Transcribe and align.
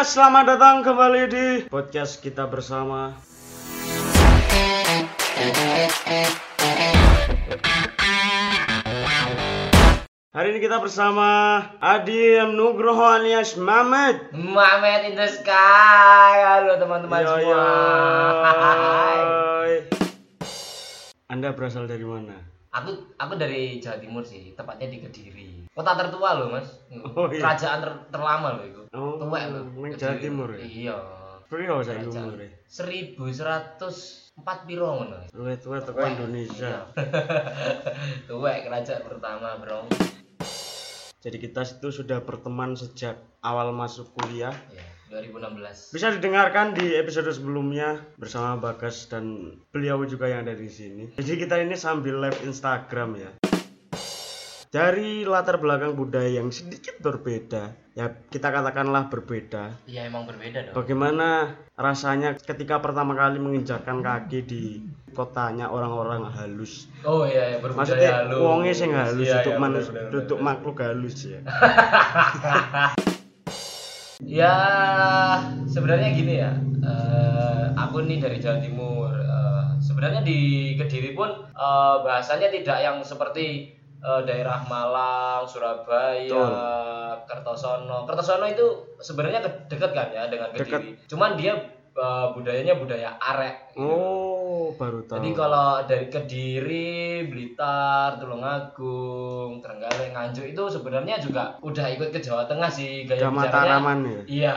Ya, 0.00 0.08
selamat 0.08 0.56
datang 0.56 0.80
kembali 0.80 1.22
di 1.28 1.46
podcast 1.68 2.24
kita 2.24 2.48
bersama. 2.48 3.20
Hari 10.32 10.56
ini 10.56 10.58
kita 10.64 10.80
bersama 10.80 11.28
Adi. 11.84 12.32
Nugroho 12.48 13.12
alias 13.12 13.60
Mamet. 13.60 14.32
Mamet 14.32 15.12
in 15.12 15.20
the 15.20 15.28
sky. 15.28 16.48
Halo 16.48 16.80
teman-teman 16.80 17.20
semua. 17.20 17.44
yo. 17.44 17.60
Anda 21.36 21.52
berasal 21.52 21.84
dari 21.84 22.08
mana? 22.08 22.40
Aku 22.70 22.90
aku 23.18 23.34
dari 23.34 23.82
Jawa 23.82 23.98
Timur 23.98 24.22
sih, 24.22 24.54
tepatnya 24.54 24.86
di 24.86 25.02
Kediri. 25.02 25.66
Kota 25.70 25.98
tertua 25.98 26.38
loh, 26.38 26.54
Mas. 26.54 26.70
Oh, 26.92 27.26
iya. 27.26 27.42
Kerajaan 27.42 27.78
ter- 27.80 28.02
terlama 28.10 28.48
loh 28.54 28.64
itu. 28.64 28.82
Oh, 28.92 29.18
Tua 29.18 29.40
loh. 29.50 29.64
Kediri. 29.66 29.98
Jawa 29.98 30.14
Timur 30.16 30.48
ya? 30.50 30.58
Iya. 30.62 30.96
Prio 31.50 31.82
saya 31.82 31.98
Kerajaan. 31.98 32.30
umur 32.30 32.38
ya. 32.38 32.50
1104 32.70 34.38
piro 34.64 34.88
ngono. 34.94 35.18
Luwih 35.34 35.58
tua 35.58 35.82
teko. 35.82 35.98
Indonesia. 35.98 36.70
Iya. 36.70 36.80
Tuwek 38.30 38.58
kerajaan 38.64 39.02
pertama, 39.02 39.58
Bro. 39.58 39.90
Jadi 41.20 41.36
kita 41.36 41.60
itu 41.60 41.88
sudah 41.90 42.22
berteman 42.22 42.72
sejak 42.72 43.18
awal 43.42 43.74
masuk 43.74 44.14
kuliah. 44.14 44.54
Ya, 44.70 44.86
2016. 45.10 45.90
Bisa 45.90 46.14
didengarkan 46.14 46.70
di 46.72 46.94
episode 46.94 47.26
sebelumnya 47.28 47.98
bersama 48.14 48.54
Bagas 48.56 49.10
dan 49.10 49.58
beliau 49.74 50.06
juga 50.06 50.30
yang 50.30 50.46
ada 50.46 50.54
di 50.54 50.70
sini. 50.70 51.10
Jadi 51.18 51.34
kita 51.36 51.58
ini 51.58 51.74
sambil 51.74 52.22
live 52.22 52.38
Instagram 52.46 53.18
ya. 53.18 53.30
Dari 54.70 55.26
latar 55.26 55.58
belakang 55.58 55.98
budaya 55.98 56.30
yang 56.30 56.54
sedikit 56.54 57.02
berbeda, 57.02 57.74
ya 57.90 58.06
kita 58.30 58.54
katakanlah 58.54 59.10
berbeda. 59.10 59.82
Iya, 59.82 60.06
emang 60.06 60.30
berbeda 60.30 60.70
dong. 60.70 60.78
Bagaimana 60.78 61.58
rasanya 61.74 62.38
ketika 62.38 62.78
pertama 62.78 63.18
kali 63.18 63.42
menginjakkan 63.42 63.98
kaki 63.98 64.46
di 64.46 64.78
kotanya 65.10 65.74
orang-orang 65.74 66.22
halus? 66.30 66.86
Oh 67.02 67.26
iya, 67.26 67.50
iya 67.50 67.58
berbudaya 67.58 67.82
Maksudnya 67.82 68.10
halus. 68.14 68.38
wonge 68.38 68.70
sing 68.70 68.94
halus, 68.94 69.26
Iya, 69.26 69.42
duduk 69.42 69.50
iya, 69.50 69.58
manus, 69.58 69.86
bener, 69.90 69.98
bener, 70.06 70.12
duduk 70.14 70.38
bener. 70.38 70.46
makhluk 70.46 70.76
halus 70.78 71.16
ya. 71.26 71.40
Ya 74.24 74.54
sebenarnya 75.66 76.12
gini 76.12 76.34
ya, 76.40 76.52
eh, 76.84 77.64
aku 77.74 78.04
nih 78.04 78.20
dari 78.20 78.36
Jawa 78.40 78.60
Timur. 78.60 79.10
eh, 79.16 79.64
sebenarnya 79.80 80.20
di 80.20 80.72
Kediri 80.76 81.16
pun 81.16 81.30
eh, 81.50 81.96
bahasanya 82.04 82.52
tidak 82.52 82.78
yang 82.84 83.00
seperti 83.00 83.74
eh, 84.00 84.20
daerah 84.28 84.60
Malang, 84.68 85.44
Surabaya, 85.48 86.28
Betul. 86.28 86.50
Kertosono. 87.26 88.04
Kertosono 88.08 88.46
itu 88.48 88.66
sebenarnya 89.00 89.40
dekat 89.68 89.90
kan 89.92 90.08
ya 90.12 90.28
dengan. 90.28 90.52
Kediri. 90.52 90.96
Cuman 91.08 91.36
dia 91.40 91.79
eh, 91.92 92.26
budayanya 92.32 92.74
budaya 92.74 93.10
arek. 93.16 93.56
gitu. 93.72 93.82
Oh, 93.82 94.72
baru 94.74 95.02
tahu. 95.02 95.16
Jadi 95.16 95.30
kalau 95.32 95.68
dari 95.84 96.06
Kediri, 96.06 96.90
Blitar, 97.24 98.18
Tulungagung, 98.18 99.58
Trenggalek, 99.58 100.10
Nganjuk 100.10 100.46
itu 100.46 100.62
sebenarnya 100.66 101.16
juga 101.16 101.56
udah 101.60 101.86
ikut 101.90 102.10
ke 102.10 102.18
Jawa 102.18 102.44
Tengah 102.44 102.68
sih 102.68 103.04
gaya 103.04 103.26
bicaranya. 103.28 103.78
Ya. 103.80 104.22
Iya, 104.26 104.56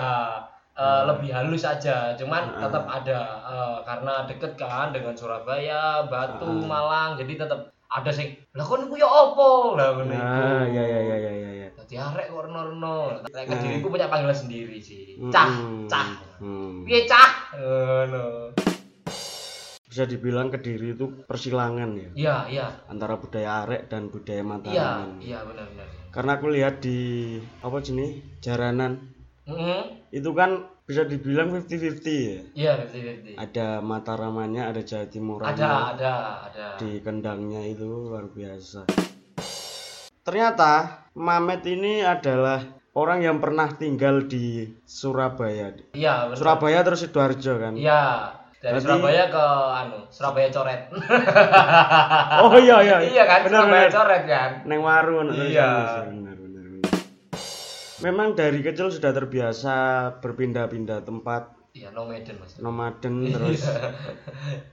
eh, 0.73 1.01
lebih 1.05 1.29
halus 1.29 1.63
aja. 1.63 2.13
Cuman 2.13 2.43
Hmm. 2.49 2.61
tetap 2.61 2.83
ada 2.85 3.19
eh, 3.43 3.77
karena 3.83 4.13
deket 4.25 4.51
kan 4.55 4.89
dengan 4.89 5.13
Surabaya, 5.13 6.05
Batu, 6.05 6.45
Hmm. 6.45 6.65
Malang. 6.65 7.15
Jadi 7.15 7.35
tetap 7.35 7.59
ada 7.87 8.09
sing 8.09 8.25
lah 8.51 8.65
kon 8.65 8.89
ku 8.89 8.97
ya 8.97 9.05
opo 9.05 9.77
lah 9.77 9.93
ngono 9.93 10.09
iku. 10.09 10.41
Ah, 10.41 10.65
ya 10.65 10.81
ya 10.81 10.99
ya 10.99 11.15
ya 11.15 11.29
ya 11.31 11.51
ya. 11.61 11.67
Dadi 11.73 11.93
arek 11.93 12.25
kok 12.27 12.41
reno-reno. 12.43 13.21
Kediri 13.21 13.77
ku 13.79 13.87
punya 13.87 14.09
panggilan 14.09 14.33
sendiri 14.33 14.81
sih. 14.81 15.13
Hmm. 15.21 15.29
Cah, 15.29 15.49
cah. 15.85 16.07
Hmm. 16.83 16.89
Piye 16.91 17.07
cah? 17.07 17.29
Ngono. 17.55 18.51
Bisa 19.87 20.03
dibilang 20.03 20.49
Kediri 20.49 20.97
itu 20.97 21.05
persilangan 21.23 21.93
ya 21.93 22.09
Iya, 22.17 22.35
iya. 22.49 22.67
antara 22.89 23.15
budaya 23.15 23.63
arek 23.63 23.87
dan 23.87 24.09
budaya 24.09 24.41
Iya, 24.41 24.49
Mataraman. 24.49 25.09
iya 25.21 25.39
benar-benar. 25.45 25.87
Karena 26.09 26.31
aku 26.35 26.47
lihat 26.49 26.75
di 26.81 26.99
apa 27.61 27.77
jenis 27.79 28.11
jaranan 28.41 28.99
Mhm. 29.45 30.09
itu 30.09 30.29
kan 30.33 30.65
bisa 30.83 31.05
dibilang 31.05 31.53
50-50 31.53 32.19
ya. 32.27 32.41
Iya, 32.51 32.71
fifty-fifty. 32.83 33.37
Ada 33.37 33.79
Mataramannya, 33.79 34.63
ada 34.65 34.81
Jawa 34.81 35.05
Timurannya. 35.07 35.55
Ada, 35.55 35.71
ada, 35.95 36.13
ada. 36.49 36.65
Di 36.75 36.99
kendangnya 36.99 37.61
itu 37.63 37.85
luar 37.85 38.27
biasa. 38.27 38.89
Ternyata 40.23 40.71
Mamet 41.13 41.61
ini 41.69 42.01
adalah 42.01 42.65
orang 42.93 43.19
yang 43.19 43.37
pernah 43.37 43.69
tinggal 43.71 44.23
di 44.23 44.69
Surabaya. 44.83 45.73
Iya. 45.91 46.33
Surabaya 46.33 46.79
terus 46.81 47.01
Sidoarjo 47.01 47.53
kan. 47.57 47.73
Iya, 47.73 48.29
dari 48.55 48.77
Berarti- 48.77 48.85
Surabaya 48.85 49.23
ke 49.27 49.45
anu, 49.75 49.99
Surabaya 50.07 50.49
coret. 50.49 50.81
Oh 52.43 52.57
iya 52.57 52.77
iya. 52.81 52.97
iya 53.01 53.23
kan, 53.23 53.39
Benar, 53.43 53.59
Surabaya 53.59 53.81
benar. 53.83 53.91
coret 53.91 54.23
kan. 54.25 54.49
Neng 54.65 54.81
Warung 54.81 55.27
Iya. 55.31 55.69
benar 56.05 56.37
benar 56.37 56.65
benar. 56.69 56.91
Memang 58.01 58.27
dari 58.33 58.59
kecil 58.59 58.91
sudah 58.91 59.09
terbiasa 59.09 59.75
berpindah-pindah 60.19 61.01
tempat 61.01 61.52
Iya, 61.73 61.89
nomaden 61.89 62.37
Mas. 62.37 62.53
nomaden 62.61 63.13
terus 63.33 63.65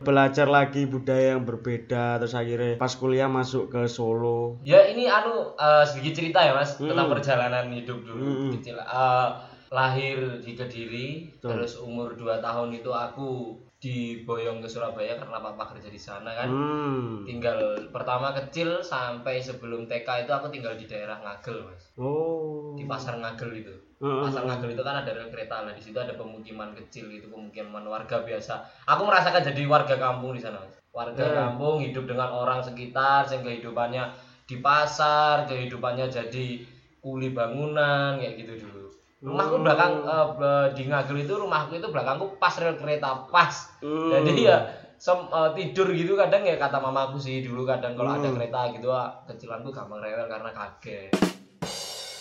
belajar 0.04 0.44
lagi 0.44 0.84
budaya 0.84 1.32
yang 1.32 1.48
berbeda 1.48 2.20
terus 2.20 2.36
akhirnya 2.36 2.76
pas 2.76 2.92
kuliah 2.92 3.24
masuk 3.24 3.72
ke 3.72 3.88
Solo 3.88 4.60
Ya 4.60 4.84
ini 4.84 5.08
anu 5.08 5.56
eh, 5.56 5.84
sedikit 5.88 6.20
cerita 6.20 6.44
ya 6.44 6.52
Mas 6.52 6.76
Hmm. 6.76 6.92
tentang 6.92 7.08
perjalanan 7.08 7.72
hidup 7.72 8.04
dulu 8.04 8.20
Hmm. 8.20 8.52
kecil. 8.52 8.76
Eh, 8.76 9.28
lahir 9.72 10.42
di 10.44 10.52
Kediri, 10.58 11.08
Betul. 11.32 11.48
terus 11.56 11.78
umur 11.80 12.18
2 12.18 12.42
tahun 12.42 12.74
itu 12.74 12.90
aku 12.90 13.54
diboyong 13.80 14.60
ke 14.60 14.68
Surabaya 14.68 15.16
karena 15.16 15.40
papa 15.40 15.72
kerja 15.72 15.88
di 15.88 15.96
sana 15.96 16.36
kan. 16.36 16.52
hmm. 16.52 17.24
Tinggal 17.24 17.58
pertama 17.88 18.36
kecil 18.36 18.84
sampai 18.84 19.40
sebelum 19.40 19.88
TK 19.88 20.28
itu 20.28 20.32
aku 20.36 20.52
tinggal 20.52 20.76
di 20.76 20.84
daerah 20.84 21.16
Ngagel 21.24 21.64
Mas. 21.64 21.88
oh 21.96 22.76
Di 22.76 22.84
pasar 22.84 23.16
Ngagel 23.16 23.64
itu. 23.64 23.74
Heeh. 24.04 24.20
Pasar 24.20 24.44
Ngagel 24.44 24.76
itu 24.76 24.84
kan 24.84 25.00
ada 25.00 25.10
rel 25.16 25.32
kereta 25.32 25.64
nah 25.64 25.72
di 25.72 25.80
situ 25.80 25.96
ada 25.96 26.12
pemukiman 26.12 26.76
kecil 26.76 27.08
itu 27.08 27.32
pemukiman 27.32 27.80
warga 27.88 28.20
biasa. 28.20 28.60
Aku 28.84 29.08
merasakan 29.08 29.40
jadi 29.48 29.64
warga 29.64 29.96
kampung 29.96 30.36
di 30.36 30.44
sana. 30.44 30.60
Mas. 30.60 30.76
Warga 30.92 31.24
Hmm. 31.24 31.36
kampung 31.56 31.80
hidup 31.80 32.04
dengan 32.04 32.28
orang 32.28 32.60
sekitar 32.60 33.24
yang 33.32 33.40
kehidupannya 33.40 34.04
di 34.44 34.60
pasar, 34.60 35.48
kehidupannya 35.48 36.12
jadi 36.12 36.60
kuli 37.00 37.32
bangunan 37.32 38.20
kayak 38.20 38.44
gitu 38.44 38.68
dulu. 38.68 38.92
Rumahku 39.20 39.54
Hmm. 39.54 39.64
belakang 39.64 39.92
be- 40.34 40.70
di 40.72 40.82
Ngagel 40.84 41.16
itu 41.20 41.34
rumahku 41.34 41.76
itu 41.76 41.86
belakangku 41.86 42.36
pas 42.36 42.56
rel 42.56 42.74
kereta 42.74 43.28
pas. 43.28 43.52
Hmm. 43.78 44.08
Jadi 44.10 44.48
ya 44.48 44.56
sem- 44.96 45.28
eh, 45.28 45.50
tidur 45.52 45.88
gitu 45.90 46.12
kadang 46.14 46.40
ya 46.40 46.56
kata 46.56 46.76
mamaku 46.76 47.16
sih 47.16 47.40
dulu 47.40 47.64
kadang 47.64 47.92
kalau 47.92 48.12
ada 48.12 48.24
Hmm. 48.24 48.34
kereta 48.34 48.72
gitu 48.72 48.88
ah, 48.88 49.12
kecilanku 49.24 49.68
gampang 49.68 49.98
rewel 49.98 50.24
karena 50.24 50.50
kaget. 50.50 51.12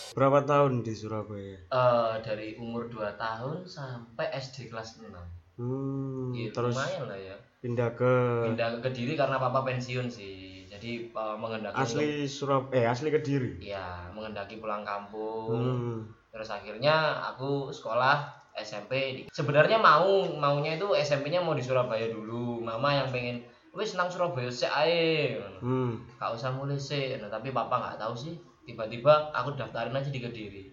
berapa 0.10 0.42
tahun 0.42 0.82
di 0.82 0.92
Surabaya 0.92 1.56
Eh, 1.62 2.14
dari 2.20 2.58
umur 2.58 2.90
2 2.90 3.16
tahun 3.16 3.64
sampai 3.64 4.28
SD 4.34 4.68
kelas 4.68 5.00
6 5.00 5.16
hmm. 5.56 6.34
Iya, 6.34 6.50
terus 6.52 6.76
lumayan 6.76 7.04
lah 7.06 7.16
ya 7.16 7.36
pindah 7.58 7.90
ke 7.94 8.14
pindah 8.44 8.68
ke 8.74 8.80
Kediri 8.82 9.14
karena 9.14 9.38
papa 9.38 9.64
pensiun 9.64 10.10
sih 10.10 10.66
jadi 10.66 10.92
eh, 11.08 11.36
mengendaki 11.38 11.78
asli 11.78 12.10
Surab 12.26 12.68
eh 12.70 12.84
asli 12.84 13.08
Kediri 13.10 13.62
ya 13.62 14.10
mengendaki 14.10 14.58
pulang 14.58 14.84
kampung 14.84 15.56
hmm. 15.56 16.00
Terus 16.30 16.48
akhirnya 16.48 16.94
aku 17.26 17.70
sekolah 17.70 18.30
SMP 18.54 18.92
di- 19.16 19.28
sebenarnya 19.30 19.80
mau 19.80 20.28
maunya 20.30 20.76
itu 20.76 20.92
SMP-nya 20.92 21.40
mau 21.40 21.56
di 21.56 21.64
Surabaya 21.64 22.06
dulu. 22.06 22.60
Mama 22.60 22.92
yang 22.94 23.08
pengen 23.08 23.40
wis 23.72 23.94
senang 23.94 24.12
Surabaya 24.12 24.50
sih 24.50 24.68
ae. 24.68 25.40
Hmm. 25.60 25.96
gak 26.18 26.36
usah 26.36 26.52
mulai 26.52 26.76
sih 26.76 27.16
nah, 27.18 27.28
tapi 27.28 27.50
papa 27.50 27.80
nggak 27.80 27.98
tahu 27.98 28.14
sih. 28.14 28.36
Tiba-tiba 28.66 29.32
aku 29.32 29.56
daftarin 29.56 29.96
aja 29.96 30.12
di 30.12 30.20
Kediri. 30.20 30.64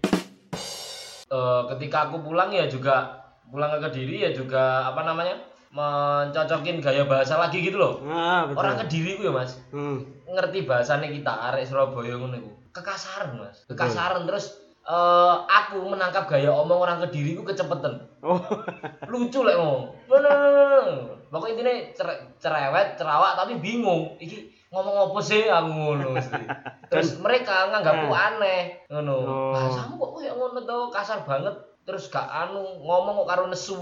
Eh, 1.26 1.62
ketika 1.74 2.06
aku 2.06 2.22
pulang 2.22 2.50
ya 2.50 2.66
juga 2.66 3.22
pulang 3.46 3.70
ke 3.78 3.88
Kediri 3.88 4.26
ya 4.26 4.30
juga 4.30 4.90
apa 4.90 5.02
namanya 5.02 5.38
mencocokin 5.70 6.78
gaya 6.78 7.06
bahasa 7.06 7.38
lagi 7.38 7.62
gitu 7.62 7.78
loh. 7.78 8.02
Ah 8.04 8.46
betul. 8.46 8.58
Orang 8.60 8.76
Kediri 8.82 9.10
ku 9.16 9.22
ya 9.24 9.32
mas. 9.32 9.56
Hmm. 9.70 10.02
ngerti 10.26 10.66
bahasanya 10.66 11.06
kita 11.06 11.32
arek 11.48 11.64
Surabaya 11.64 12.18
ngono 12.18 12.36
kekasaran 12.74 13.38
mas. 13.38 13.62
Kekasaran 13.70 14.26
terus 14.26 14.65
eh, 14.86 15.34
aku 15.50 15.82
menangkap 15.82 16.30
gaya 16.30 16.50
omong 16.54 16.86
orang 16.86 17.02
Kediri 17.02 17.34
ku 17.34 17.42
kecepetan 17.42 18.06
oh. 18.22 18.38
Lucu 19.10 19.42
lek 19.42 19.58
ngomong. 19.58 19.84
Bener 20.06 20.84
pokoknya 21.26 21.52
intinya 21.58 21.74
cer- 21.92 22.22
cerewet 22.38 22.94
cerawak 22.94 23.34
tapi 23.34 23.58
bingung. 23.58 24.14
Iki 24.22 24.70
ngomong 24.70 25.10
apa 25.10 25.18
sih? 25.22 25.50
Aku 25.50 25.70
ngono 25.70 26.14
terus 26.90 27.18
mereka 27.18 27.66
nganggapku 27.74 28.14
aneh 28.14 28.86
ngono. 28.86 29.16
Oh. 29.26 29.52
bahasamu 29.54 29.94
kok 29.98 30.10
kayak 30.22 30.34
ngono 30.38 30.90
kasar 30.94 31.26
banget. 31.26 31.54
Terus 31.86 32.10
gak 32.10 32.26
anu 32.26 32.82
ngomong 32.82 33.22
kok 33.22 33.28
karo 33.30 33.44
nesu 33.46 33.78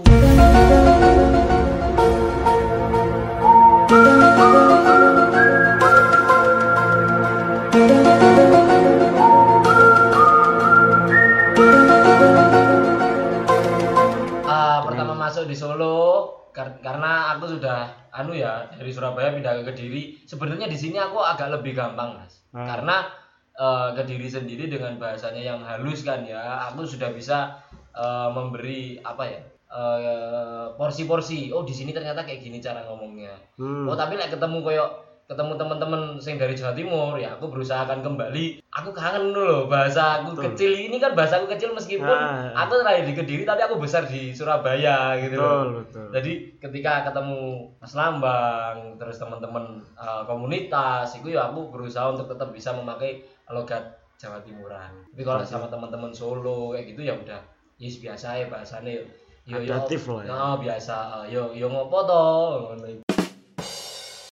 dari 15.55 15.63
Solo 15.63 15.95
kar 16.51 16.83
karena 16.83 17.31
aku 17.31 17.55
sudah 17.55 18.11
anu 18.11 18.35
ya 18.35 18.67
dari 18.75 18.91
Surabaya 18.91 19.31
pindah 19.31 19.63
ke 19.63 19.71
Kediri. 19.71 20.03
Sebenarnya 20.27 20.67
di 20.67 20.75
sini 20.75 20.99
aku 20.99 21.23
agak 21.23 21.47
lebih 21.47 21.79
gampang, 21.79 22.19
Mas. 22.19 22.43
Hmm. 22.51 22.67
Karena 22.67 23.07
uh, 23.55 23.95
Kediri 23.95 24.27
sendiri 24.27 24.67
dengan 24.67 24.99
bahasanya 24.99 25.39
yang 25.39 25.63
halus 25.63 26.03
kan 26.03 26.27
ya, 26.27 26.67
aku 26.67 26.83
sudah 26.83 27.15
bisa 27.15 27.63
uh, 27.95 28.35
memberi 28.35 28.99
apa 28.99 29.23
ya? 29.23 29.41
Eh, 29.75 30.65
porsi-porsi. 30.79 31.51
Uh, 31.51 31.59
oh, 31.59 31.63
di 31.67 31.75
sini 31.75 31.91
ternyata 31.91 32.23
kayak 32.23 32.43
gini 32.43 32.59
cara 32.59 32.83
ngomongnya. 32.87 33.35
Hmm. 33.55 33.87
Oh, 33.87 33.95
tapi 33.95 34.19
lek 34.19 34.27
like 34.27 34.33
ketemu 34.35 34.59
koyok 34.59 34.91
ketemu 35.25 35.57
teman-teman 35.57 36.21
sing 36.21 36.37
dari 36.37 36.53
Jawa 36.53 36.77
Timur 36.77 37.17
ya 37.17 37.33
aku 37.33 37.49
berusaha 37.49 37.81
akan 37.81 38.05
kembali 38.05 38.61
aku 38.69 38.93
kangen 38.93 39.33
dulu 39.33 39.41
loh 39.41 39.63
bahasa 39.65 40.21
aku 40.21 40.37
Betul. 40.37 40.43
kecil 40.53 40.71
ini 40.77 41.01
kan 41.01 41.17
bahasa 41.17 41.41
aku 41.41 41.49
kecil 41.49 41.73
meskipun 41.73 42.05
Ah. 42.05 42.53
aku 42.53 42.85
lahir 42.85 43.09
di 43.09 43.17
Kediri 43.17 43.41
tapi 43.41 43.65
aku 43.65 43.81
besar 43.81 44.05
di 44.05 44.29
Surabaya 44.29 45.17
gitu 45.17 45.41
loh. 45.41 45.81
Betul, 45.81 45.81
betul. 45.81 46.07
Jadi 46.13 46.31
ketika 46.61 47.09
ketemu 47.09 47.41
Mas 47.81 47.93
Lambang, 47.97 48.77
terus 48.95 49.17
teman-teman 49.17 49.81
uh, 49.97 50.21
komunitas, 50.25 51.17
itu 51.17 51.33
ya 51.33 51.49
aku 51.49 51.73
berusaha 51.73 52.13
untuk 52.13 52.29
tetap 52.29 52.53
bisa 52.53 52.69
memakai 52.71 53.25
logat 53.49 53.81
Jawa 54.21 54.37
Timuran. 54.45 54.93
Tapi 55.09 55.23
kalau 55.25 55.41
sama 55.41 55.65
teman-teman 55.67 56.13
Solo 56.13 56.77
kayak 56.77 56.93
gitu 56.93 57.01
ya 57.01 57.17
udah, 57.17 57.41
yes 57.81 57.97
biasa 57.97 58.39
ya 58.39 58.45
bahasanya 58.45 59.01
yo. 59.01 59.03
Yo 59.45 59.57
yo, 59.61 59.77
ya. 59.77 60.25
Nah, 60.25 60.57
biasa. 60.57 60.95
uh, 61.21 61.25
Yo 61.25 61.53
yo 61.53 61.69
ngopo 61.69 62.01
toh? 62.05 63.04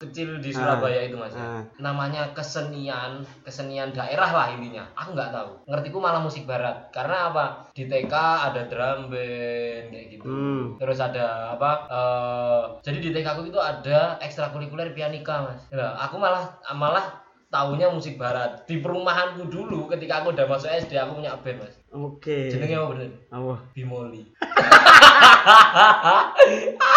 Kecil 0.04 0.38
di 0.38 0.50
Surabaya 0.50 1.00
itu 1.02 1.16
mas. 1.16 1.32
ya. 1.32 1.40
ah. 1.40 1.62
Namanya 1.78 2.32
kesenian, 2.32 3.12
kesenian 3.42 3.90
daerah 3.90 4.28
lah 4.28 4.48
intinya. 4.50 4.84
Aku 4.94 5.12
nggak 5.12 5.32
tahu. 5.32 5.64
Ngertiku 5.66 5.98
malah 5.98 6.20
musik 6.20 6.44
barat. 6.44 6.90
Karena 6.90 7.30
apa? 7.30 7.46
Di 7.72 7.86
TK 7.86 8.14
ada 8.44 8.62
drum 8.66 9.08
band 9.08 9.86
kayak 9.88 10.08
gitu 10.10 10.22
Hmm. 10.24 10.80
terus 10.80 10.98
ada 10.98 11.52
apa 11.52 11.72
eh 11.86 12.62
jadi 12.82 12.98
di 12.98 13.10
TK 13.12 13.28
aku 13.28 13.44
itu 13.46 13.60
ada 13.60 14.16
ekstrakurikuler 14.18 14.92
pianika 14.92 15.44
mas 15.44 15.68
Nah, 15.70 16.00
aku 16.00 16.16
malah 16.16 16.48
malah 16.72 17.20
tahunya 17.50 17.92
musik 17.92 18.16
barat 18.16 18.64
di 18.64 18.80
perumahanku 18.80 19.46
dulu 19.46 19.86
ketika 19.88 20.20
aku 20.20 20.32
udah 20.32 20.48
masuk 20.48 20.72
SD 20.72 20.96
aku 20.96 21.20
punya 21.20 21.36
band 21.36 21.60
mas 21.60 21.76
Oke. 21.90 22.48
jenenge 22.48 22.74
apa 22.74 22.88
bener 22.90 23.10
Apa? 23.30 23.56
Bimoli 23.72 24.24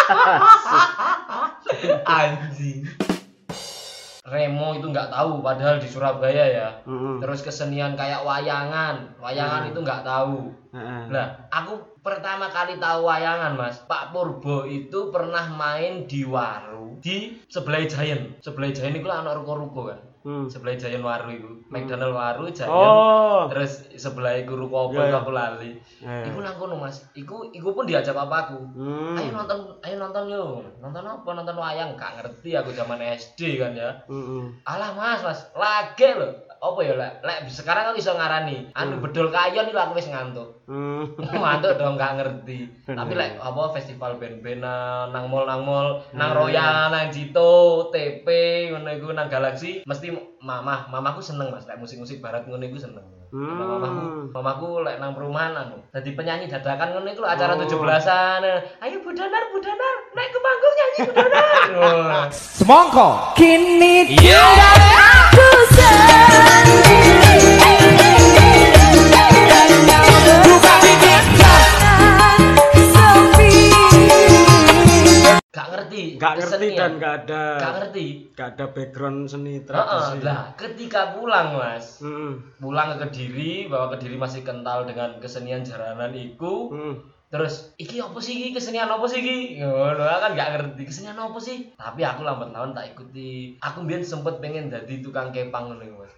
anjing 2.19 2.87
Remo 4.27 4.75
itu 4.75 4.91
nggak 4.91 5.07
tahu 5.07 5.39
padahal 5.39 5.79
di 5.79 5.87
Surabaya 5.87 6.45
ya 6.51 6.69
Mm-mm. 6.83 7.23
terus 7.23 7.39
kesenian 7.39 7.95
kayak 7.95 8.27
wayangan 8.27 9.15
wayangan 9.23 9.71
itu 9.71 9.79
nggak 9.79 10.03
tahu 10.03 10.51
Ah, 10.77 10.77
ah. 10.77 11.03
Nah, 11.09 11.27
aku 11.49 11.97
pertama 12.05 12.53
kali 12.53 12.77
tahu 12.77 13.09
wayangan, 13.09 13.57
Mas. 13.57 13.81
Pak 13.89 14.13
Purbo 14.13 14.69
itu 14.69 15.09
pernah 15.09 15.49
main 15.49 16.05
di 16.05 16.21
Waru 16.21 17.01
di 17.01 17.41
sebelah 17.49 17.81
Giant. 17.89 18.37
Sebelah 18.45 18.69
Giant 18.69 18.93
itu 18.93 19.09
anak 19.09 19.41
ruko-ruko 19.41 19.89
kan. 19.89 19.99
Hmm. 20.27 20.43
Sebelah 20.51 20.75
Giant 20.75 21.07
Waru 21.07 21.31
itu. 21.31 21.51
McDonald 21.71 22.11
Waru, 22.11 22.51
Giant. 22.51 22.67
Oh. 22.67 23.47
Terus 23.47 23.87
sebelah 23.95 24.35
Iya, 24.91 25.07
itu 25.07 25.15
iya. 25.15 25.23
aku 25.23 25.31
lali. 25.31 25.71
Eh. 26.03 26.27
Iku 26.27 26.43
nang 26.43 26.59
kono, 26.59 26.75
Mas. 26.75 26.99
Iku 27.15 27.47
iku 27.55 27.71
pun 27.71 27.87
diajak 27.87 28.11
papaku. 28.11 28.59
Hmm. 28.75 29.15
Ayo 29.15 29.31
nonton, 29.31 29.79
ayo 29.79 29.95
nonton 29.95 30.27
yuk. 30.27 30.67
Nonton 30.83 31.07
apa? 31.07 31.29
Nonton 31.31 31.55
wayang. 31.55 31.95
Gak 31.95 32.19
ngerti 32.19 32.59
aku 32.59 32.75
zaman 32.75 32.99
SD 32.99 33.55
kan 33.55 33.71
ya. 33.71 33.95
Mm-mm. 34.11 34.51
Alah 34.67 34.91
mas, 34.91 35.23
mas, 35.23 35.39
lagi 35.55 36.11
loh. 36.11 36.35
Apa 36.57 36.79
ya 36.81 36.93
lek? 36.97 37.21
Lek 37.21 37.37
sekarang 37.53 37.91
aku 37.91 38.01
bisa 38.01 38.17
ngarani. 38.17 38.73
Anu 38.73 38.97
bedol 38.99 39.29
kayon 39.29 39.69
itu 39.69 39.77
aku 39.77 39.97
wis 39.97 40.09
ngantuk. 40.09 40.65
Hmm. 40.67 41.05
Ngantuk 41.41 41.77
dong 41.79 41.95
gak 41.95 42.17
ngerti. 42.19 42.67
Tapi 42.83 43.13
lek 43.13 43.39
apa 43.39 43.61
festival 43.71 44.17
band-bandan 44.17 45.13
nang 45.13 45.31
mall 45.31 45.45
nang 45.45 45.63
mall, 45.63 46.01
nang 46.11 46.33
Royal, 46.33 46.91
nang 46.91 47.13
Cito, 47.13 47.87
TP, 47.93 48.27
ngono 48.73 48.89
iku 48.91 49.13
nang 49.13 49.29
Galaxy 49.29 49.85
mesti 49.87 50.11
mamah, 50.47 50.87
mamaku 50.87 51.19
seneng 51.19 51.51
Mas 51.51 51.67
lek 51.67 51.75
musik-musik 51.75 52.23
barat 52.23 52.47
ngono 52.47 52.63
iku 52.63 52.79
seneng. 52.79 53.03
Hmm. 53.27 53.59
Mamaku, 53.59 54.31
mamaku 54.31 54.67
lek 54.87 55.03
nang 55.03 55.11
perumahan 55.11 55.51
anu, 55.51 55.83
dadi 55.91 56.15
penyanyi 56.15 56.47
dadakan 56.47 56.95
ngono 56.95 57.11
iku 57.11 57.27
acara 57.27 57.59
Oh. 57.59 57.67
17-an. 57.67 58.43
Ayo 58.79 59.03
budanar, 59.03 59.43
budanar, 59.51 59.95
naik 60.15 60.31
ke 60.31 60.39
panggung 60.39 60.73
nyanyi 60.79 60.99
budanar. 61.11 61.51
Semongko 62.57 63.35
Kini 63.35 64.15
tinggal 64.15 64.79
aku 64.79 65.47
sendiri 65.75 66.86
Gak 76.17 76.33
ngerti. 76.35 76.49
Kesenian. 76.67 76.77
dan 76.77 76.91
gak 76.97 77.15
ada 77.23 77.43
Gak 77.55 77.73
ngerti. 77.75 78.07
gak 78.31 78.49
ada 78.51 78.65
background 78.69 79.19
seni 79.25 79.55
tradisi. 79.61 80.19
lah 80.21 80.53
ketika 80.53 81.13
pulang 81.13 81.53
mas 81.53 81.99
Hmm. 81.99 82.41
pulang 82.55 82.91
ke 82.91 83.05
Kediri 83.05 83.53
bahwa 83.65 83.89
Kediri 83.89 84.15
masih 84.15 84.41
kental 84.41 84.83
dengan 84.83 85.17
kesenian 85.17 85.61
jaranan 85.61 86.11
iku 86.11 86.69
Hmm. 86.69 86.95
terus 87.27 87.75
iki 87.75 87.99
apa 87.99 88.15
sih 88.17 88.39
iki 88.39 88.49
kesenian 88.53 88.87
apa 88.87 89.03
sih 89.03 89.19
iki 89.19 89.37
ngono 89.59 89.99
kan 89.99 90.31
gak 90.31 90.49
ngerti 90.49 90.83
kesenian 90.85 91.17
apa 91.17 91.35
sih 91.37 91.75
tapi 91.75 92.01
aku 92.01 92.21
lambat 92.21 92.49
laun 92.49 92.71
tak 92.71 92.87
ikuti 92.89 93.59
aku 93.59 93.83
biar 93.83 93.99
sempet 93.99 94.39
pengen 94.39 94.67
jadi 94.67 94.93
tukang 94.97 95.29
kepang 95.29 95.67
ngono 95.67 95.83
iku, 95.83 95.97
mas 95.99 96.13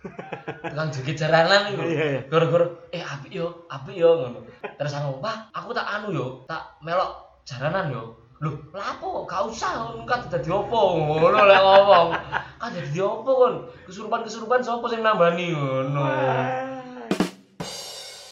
tukang 0.63 0.88
joget 0.90 1.18
jaranan 1.18 1.62
iku 1.68 1.81
Iya, 1.84 2.06
iya. 2.07 2.22
gara-gara 2.24 2.66
eh 2.90 3.01
api 3.01 3.28
yo 3.34 3.48
api 3.68 3.92
yo 3.96 4.22
ngono 4.22 4.46
terus 4.72 4.94
aku 4.94 5.18
wah 5.18 5.50
aku 5.50 5.69
tak 5.72 5.90
anu 5.90 6.07
yo 6.12 6.28
tak 6.46 6.78
melok 6.80 7.10
jaranan 7.42 7.90
yo 7.90 8.13
Loh, 8.39 8.56
lapo? 8.71 9.27
Gak 9.27 9.51
usah, 9.51 10.00
kan 10.07 10.24
dadi 10.31 10.47
opo 10.47 10.95
ngono 10.95 11.44
lek 11.44 11.59
ngomong. 11.59 12.07
Kan 12.56 12.71
dadi 12.71 13.00
opo 13.03 13.31
kon? 13.36 13.53
Kesurupan-kesurupan 13.83 14.63
sapa 14.63 14.88
sing 14.88 15.03
nambani 15.03 15.51
ngono. 15.51 16.08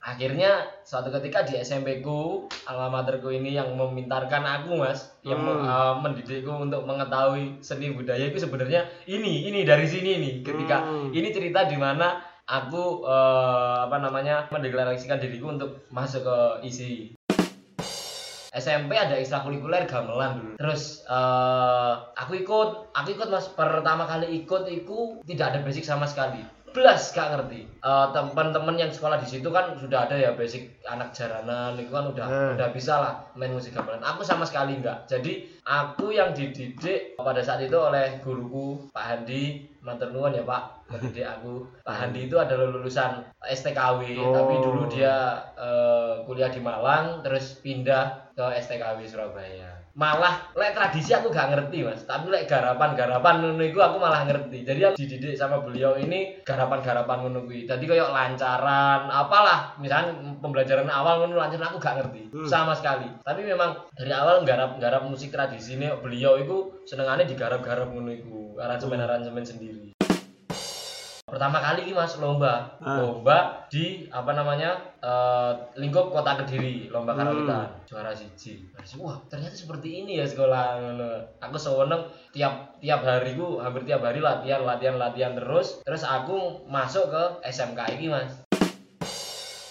Akhirnya 0.08 0.64
suatu 0.88 1.12
ketika 1.12 1.44
di 1.44 1.60
SMP 1.60 2.00
ku, 2.00 2.48
alma 2.64 2.88
materku 2.88 3.28
ini 3.36 3.52
yang 3.52 3.76
memintarkan 3.76 4.48
aku 4.48 4.80
mas, 4.80 5.12
yang 5.28 5.44
Hmm. 5.44 5.68
uh, 5.68 5.94
mendidikku 6.00 6.56
untuk 6.56 6.88
mengetahui 6.88 7.60
seni 7.60 7.92
budaya 7.92 8.32
itu 8.32 8.40
sebenarnya 8.40 8.88
ini, 9.12 9.52
ini 9.52 9.68
dari 9.68 9.84
sini 9.84 10.24
nih. 10.24 10.34
Ketika 10.48 10.88
Hmm. 10.88 11.12
ini 11.12 11.36
cerita 11.36 11.68
di 11.68 11.76
mana 11.76 12.24
aku 12.48 13.04
uh, 13.04 13.84
apa 13.92 14.00
namanya 14.00 14.48
mendeklarasikan 14.48 15.20
diriku 15.20 15.52
untuk 15.52 15.84
masuk 15.92 16.24
ke 16.24 16.38
isi 16.64 17.17
SMP 18.50 18.94
ada 18.94 19.14
ekstrakurikuler 19.14 19.84
gamelan 19.84 20.38
dulu. 20.38 20.54
Terus 20.56 21.04
eh, 21.04 21.94
aku 22.14 22.38
ikut, 22.38 22.70
aku 22.92 23.10
ikut 23.12 23.28
mas 23.28 23.48
pertama 23.50 24.04
kali 24.04 24.28
ikut 24.38 24.64
itu 24.68 25.20
tidak 25.24 25.52
ada 25.52 25.60
basic 25.62 25.84
sama 25.84 26.06
sekali. 26.06 26.40
Belas 26.68 27.10
gak 27.10 27.34
ngerti. 27.34 27.66
Eh, 27.66 28.08
teman-teman 28.12 28.78
yang 28.78 28.92
sekolah 28.92 29.18
di 29.18 29.26
situ 29.26 29.50
kan 29.50 29.74
sudah 29.74 30.06
ada 30.06 30.14
ya 30.14 30.32
basic 30.32 30.78
anak 30.84 31.10
jaranan 31.10 31.74
itu 31.74 31.90
kan 31.90 32.06
udah 32.08 32.28
Hmm. 32.28 32.54
udah 32.54 32.70
bisa 32.70 32.94
lah 32.96 33.14
main 33.34 33.50
musik 33.50 33.74
gamelan. 33.74 34.04
Aku 34.04 34.22
sama 34.22 34.46
sekali 34.46 34.78
enggak. 34.78 35.08
Jadi 35.08 35.48
aku 35.64 36.12
yang 36.12 36.32
dididik 36.32 37.18
pada 37.18 37.42
saat 37.42 37.62
itu 37.62 37.74
oleh 37.74 38.22
guruku 38.22 38.92
Pak 38.92 39.04
Handi 39.04 39.66
Matur 39.78 40.12
nuwun 40.12 40.36
ya 40.36 40.44
Pak, 40.44 40.92
mendidik 40.92 41.24
aku. 41.24 41.64
Pak 41.82 41.96
Handi 41.96 42.28
itu 42.28 42.36
adalah 42.36 42.68
lulusan 42.68 43.24
STKW, 43.40 44.20
Oh. 44.20 44.36
tapi 44.36 44.54
dulu 44.60 44.82
dia 44.92 45.16
eh, 45.56 46.28
kuliah 46.28 46.52
di 46.52 46.60
Malang, 46.60 47.24
terus 47.24 47.56
pindah 47.58 48.27
ke 48.38 48.46
STKW 48.62 49.02
Surabaya. 49.10 49.82
Malah 49.98 50.54
lek 50.54 50.78
tradisi 50.78 51.10
aku 51.18 51.34
gak 51.34 51.50
ngerti 51.50 51.82
mas, 51.82 52.06
tapi 52.06 52.30
lek 52.30 52.46
garapan-garapan 52.46 53.42
ngono 53.42 53.66
iku 53.66 53.82
aku 53.82 53.98
malah 53.98 54.30
ngerti. 54.30 54.62
Jadi 54.62 54.86
aku 54.86 54.94
dididik 54.94 55.34
sama 55.34 55.66
beliau 55.66 55.98
ini 55.98 56.46
garapan-garapan 56.46 57.26
ngono 57.26 57.50
kuwi. 57.50 57.66
Jadi 57.66 57.82
kayak 57.90 58.14
lancaran, 58.14 59.10
apalah, 59.10 59.74
misalnya 59.82 60.38
pembelajaran 60.38 60.86
awal 60.86 61.26
ngono 61.26 61.34
lancar 61.34 61.66
aku 61.66 61.82
gak 61.82 61.98
ngerti 61.98 62.30
Hmm. 62.30 62.46
sama 62.46 62.78
sekali. 62.78 63.10
Tapi 63.26 63.42
memang 63.42 63.90
dari 63.98 64.14
awal 64.14 64.46
garap-garap 64.46 65.02
musik 65.10 65.34
tradisi 65.34 65.74
ini 65.74 65.90
beliau 65.98 66.38
itu 66.38 66.78
senengannya 66.86 67.26
digarap-garap 67.26 67.90
ngono 67.90 68.14
iku, 68.14 68.62
aransemen-aransemen 68.62 69.42
sendiri. 69.42 69.97
Pertama 71.28 71.60
kali 71.60 71.84
ini 71.84 71.92
mas 71.92 72.16
lomba, 72.16 72.80
Ah. 72.80 73.04
lomba 73.04 73.68
di 73.68 74.08
apa 74.08 74.32
namanya 74.32 74.80
eh, 74.98 75.52
lingkup 75.76 76.08
kota 76.10 76.40
kediri, 76.40 76.88
lomba 76.88 77.12
Hmm. 77.12 77.20
karawitan, 77.22 77.68
juara 77.84 78.10
siji. 78.10 78.64
Terus, 78.72 78.96
Wah 78.98 79.20
ternyata 79.28 79.52
seperti 79.54 80.02
ini 80.02 80.18
ya 80.18 80.26
sekolah. 80.26 80.80
Aku 81.38 81.54
seweneng 81.56 82.00
tiap 82.32 82.80
tiap 82.80 83.04
hari 83.04 83.36
ku 83.36 83.60
hampir 83.60 83.84
tiap 83.84 84.02
hari 84.02 84.18
latihan 84.18 84.64
latihan 84.64 84.96
latihan 84.96 85.36
terus. 85.36 85.84
Terus 85.84 86.02
aku 86.02 86.64
masuk 86.66 87.08
ke 87.08 87.24
SMK 87.46 87.92
ini 87.94 88.08
mas. 88.08 88.32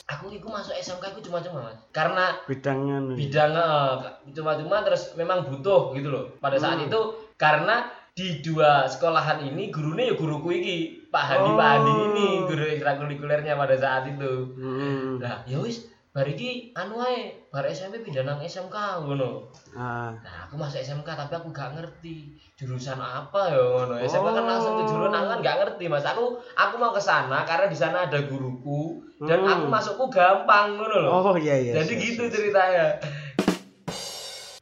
Aku 0.07 0.29
iku 0.31 0.47
masuk 0.47 0.77
SMK 0.77 1.09
itu 1.11 1.33
cuma-cuma 1.33 1.67
mas, 1.67 1.81
karena 1.91 2.37
Bidangnya 2.45 3.01
nih. 3.03 3.17
bidang 3.19 3.53
eh, 3.53 3.93
cuma-cuma 4.31 4.85
terus 4.85 5.17
memang 5.17 5.43
butuh 5.43 5.91
gitu 5.93 6.07
loh 6.07 6.37
pada 6.37 6.55
saat 6.55 6.79
Hmm. 6.79 6.87
itu 6.87 7.01
karena 7.35 7.89
di 8.17 8.41
dua 8.41 8.89
sekolahan 8.89 9.45
ini 9.45 9.69
gurunya 9.69 10.09
ya 10.09 10.15
guruku 10.17 10.49
iki 10.51 10.77
Pak 11.13 11.25
Hadi 11.29 11.51
Oh. 11.53 11.61
Pak 11.61 11.69
Hadi 11.69 11.93
ini 12.09 12.27
guru 12.49 12.65
ekstrakurikulernya 12.65 13.53
pada 13.55 13.77
saat 13.77 14.09
itu 14.09 14.57
Hmm. 14.57 15.21
nah 15.21 15.45
ya 15.45 15.61
wis 15.61 15.85
bar 16.17 16.25
iki 16.25 16.73
anu 16.73 16.97
ae 16.97 17.45
bar 17.53 17.69
SMP 17.69 18.01
pindah 18.01 18.25
nang 18.25 18.41
SMK 18.41 18.73
ngono 19.05 19.53
Ah. 19.77 20.17
Nah, 20.17 20.49
aku 20.49 20.57
masuk 20.57 20.81
SMK 20.81 21.05
tapi 21.05 21.37
aku 21.37 21.53
gak 21.53 21.77
ngerti 21.77 22.33
jurusan 22.57 22.97
apa 22.97 23.53
ya 23.53 23.61
ngono. 23.61 24.01
SMK 24.01 24.29
kan 24.33 24.45
langsung 24.49 24.81
ke 24.81 24.85
jurusan 24.89 25.13
aku 25.13 25.27
kan 25.29 25.39
gak 25.45 25.57
ngerti, 25.61 25.85
Mas. 25.85 26.09
Aku 26.09 26.25
aku 26.57 26.75
mau 26.81 26.97
ke 26.97 27.03
sana 27.05 27.45
karena 27.45 27.69
di 27.69 27.77
sana 27.77 28.09
ada 28.09 28.17
guruku 28.25 28.97
dan 29.21 29.45
Hmm. 29.45 29.53
aku 29.53 29.65
masukku 29.69 30.09
gampang 30.09 30.81
ngono 30.81 31.05
loh. 31.05 31.11
Oh 31.21 31.37
iya 31.37 31.61
iya. 31.61 31.73
Jadi 31.77 31.93
iya, 31.93 32.01
gitu 32.01 32.23
iya. 32.25 32.33
ceritanya. 32.33 32.87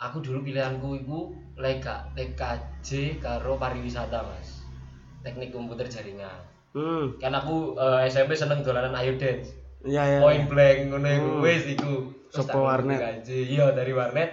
Aku 0.02 0.18
dulu 0.18 0.42
pilihanku 0.42 0.99
itu 0.99 1.18
leka 1.56 2.11
TKJ 2.12 2.88
karo 3.18 3.54
pariwisata, 3.54 4.20
Mas. 4.20 4.62
Teknik 5.20 5.50
komputer 5.50 5.87
jaringan. 5.87 6.40
Hmm. 6.70 7.14
Kan 7.16 7.32
aku 7.32 7.75
eh, 7.75 8.06
SMP 8.06 8.34
seneng 8.34 8.61
dolanan 8.61 8.92
ayo 8.94 9.14
dance. 9.14 9.54
Iya 9.80 10.02
iya. 10.02 10.18
Point 10.18 10.46
blank 10.46 10.78
ngono 10.88 11.06
iku 11.06 11.28
Hmm. 11.30 11.42
wis 11.42 11.62
iku. 11.68 11.92
Tak 12.30 12.50
warnet? 12.50 12.99
TKJ. 12.99 13.28
Iya, 13.49 13.66
dari 13.70 13.92
warnet. 13.92 14.30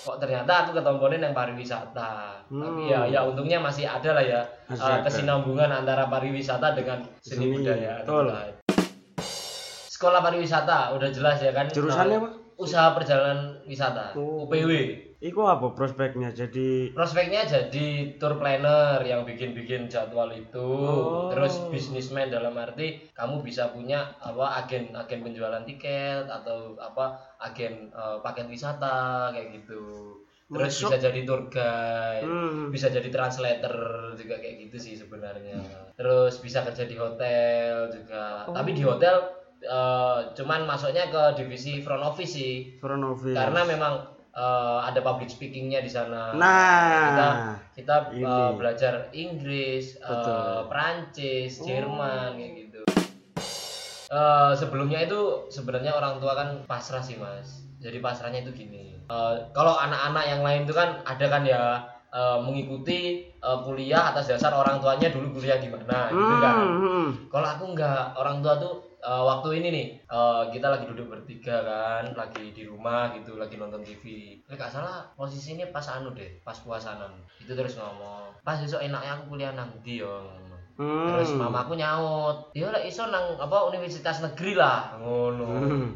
Kok 0.00 0.16
ternyata 0.18 0.64
aku 0.64 0.70
ketomponin 0.74 1.20
yang 1.20 1.32
pariwisata. 1.32 2.44
Tapi 2.44 2.82
ya 2.86 3.04
ya 3.04 3.20
untungnya 3.22 3.56
masih 3.58 3.84
ada 3.84 4.10
lah 4.12 4.22
ya 4.22 4.40
Hmm. 4.64 4.72
Masih 4.72 4.80
eh, 4.82 4.94
ada. 4.94 5.04
kesinambungan 5.04 5.70
antara 5.70 6.08
pariwisata 6.08 6.72
dengan 6.72 7.04
seni, 7.20 7.44
Seni, 7.44 7.54
budaya. 7.54 8.00
betul. 8.00 8.26
Sekolah 9.86 10.20
pariwisata 10.20 10.92
udah 10.92 11.08
jelas 11.08 11.38
ya 11.38 11.52
kan. 11.52 11.68
Jurusannya 11.68 12.16
apa? 12.18 12.28
Usaha 12.54 12.94
perjalanan 12.94 13.60
wisata. 13.64 14.14
Oh. 14.14 14.46
UPW. 14.46 14.70
Iku 15.24 15.40
apa 15.40 15.72
prospeknya? 15.72 16.28
Jadi 16.28 16.92
Prospeknya 16.92 17.48
jadi 17.48 18.12
tour 18.20 18.36
planner 18.36 19.00
yang 19.08 19.24
bikin-bikin 19.24 19.88
jadwal 19.88 20.28
itu. 20.28 20.60
Oh. 20.60 21.32
Terus 21.32 21.64
bisnismen 21.72 22.28
dalam 22.28 22.52
arti 22.60 23.08
kamu 23.16 23.40
bisa 23.40 23.72
punya 23.72 24.12
apa 24.20 24.60
agen 24.60 24.92
agen 24.92 25.24
penjualan 25.24 25.64
tiket 25.64 26.28
atau 26.28 26.76
apa 26.76 27.16
agen 27.40 27.88
eh, 27.88 28.16
paket 28.20 28.52
wisata 28.52 29.32
kayak 29.32 29.64
gitu. 29.64 30.12
Terus 30.44 30.76
Masuk. 30.76 30.92
bisa 30.92 30.96
jadi 31.00 31.20
tour 31.24 31.48
guide, 31.48 32.20
Hmm. 32.28 32.68
bisa 32.68 32.92
jadi 32.92 33.08
translator 33.08 33.74
juga 34.12 34.36
kayak 34.36 34.68
gitu 34.68 34.76
sih 34.76 34.92
sebenarnya. 34.92 35.56
Terus 35.96 36.36
bisa 36.44 36.60
kerja 36.60 36.84
di 36.84 37.00
hotel 37.00 37.88
juga. 37.88 38.44
Oh. 38.44 38.52
Tapi 38.52 38.76
di 38.76 38.84
hotel 38.84 39.24
eh, 39.64 40.20
cuman 40.36 40.68
masuknya 40.68 41.08
ke 41.08 41.40
divisi 41.40 41.80
front 41.80 42.04
office 42.04 42.36
sih 42.36 42.76
front 42.76 43.00
office. 43.00 43.32
karena 43.32 43.64
memang 43.64 44.13
eh, 44.34 44.78
ada 44.82 45.00
public 45.00 45.30
speakingnya 45.30 45.78
di 45.78 45.88
sana. 45.88 46.34
Nah. 46.34 46.98
kita 47.06 47.28
kita 47.74 47.96
ini. 48.14 48.54
belajar 48.54 48.92
Inggris, 49.10 49.98
Betul. 49.98 50.66
Perancis, 50.66 51.58
Oh. 51.58 51.64
Jerman 51.64 52.28
kayak 52.34 52.52
gitu. 52.58 52.80
Eh, 54.06 54.52
sebelumnya 54.54 55.02
itu 55.02 55.48
sebenarnya 55.48 55.90
orang 55.90 56.22
tua 56.22 56.34
kan 56.34 56.48
pasrah 56.66 57.02
sih 57.02 57.16
mas. 57.16 57.64
Jadi 57.78 57.98
pasrahnya 57.98 58.42
itu 58.42 58.52
gini. 58.54 58.94
eh, 59.04 59.34
kalau 59.52 59.76
anak-anak 59.76 60.24
yang 60.24 60.40
lain 60.40 60.64
itu 60.64 60.72
kan 60.72 61.04
ada 61.04 61.26
kan 61.28 61.42
ya 61.44 61.82
eh, 62.08 62.38
mengikuti 62.40 63.00
eh, 63.28 63.58
kuliah 63.60 64.14
atas 64.14 64.30
dasar 64.30 64.54
orang 64.54 64.78
tuanya 64.78 65.10
dulu 65.10 65.36
kuliah 65.36 65.58
di 65.58 65.68
mana 65.68 66.08
gitu 66.08 66.34
kan. 66.38 66.54
Hmm, 66.56 66.78
hmm. 66.80 67.08
Kalau 67.28 67.48
aku 67.50 67.64
enggak, 67.74 68.14
orang 68.14 68.38
tua 68.40 68.54
tuh 68.56 68.83
eh, 69.04 69.22
waktu 69.28 69.48
ini 69.60 69.68
nih 69.68 69.86
eh, 70.08 70.42
kita 70.48 70.66
lagi 70.72 70.88
duduk 70.88 71.12
bertiga 71.12 71.60
kan, 71.60 72.04
lagi 72.16 72.56
di 72.56 72.64
rumah 72.64 73.12
gitu, 73.12 73.36
lagi 73.36 73.60
nonton 73.60 73.84
TV. 73.84 74.36
Nggak 74.48 74.72
salah 74.72 75.04
posisinya 75.12 75.68
pas 75.68 75.84
anu 75.92 76.16
deh, 76.16 76.40
pas 76.40 76.56
puasanan. 76.56 77.12
Itu 77.36 77.52
terus 77.52 77.76
ngomong, 77.76 78.32
pas 78.40 78.56
besok 78.56 78.80
enaknya 78.80 79.20
aku 79.20 79.36
kuliah 79.36 79.52
nang 79.52 79.70
yo. 79.84 80.24
Hmm. 80.74 81.06
Terus 81.06 81.38
mamaku 81.38 81.78
nyaut, 81.78 82.50
ya 82.50 82.66
lah 82.74 82.82
iso 82.82 83.06
nang 83.06 83.38
apa 83.38 83.70
universitas 83.70 84.18
negeri 84.18 84.58
lah, 84.58 84.98
ngono. 84.98 85.46
Hmm. 85.46 85.86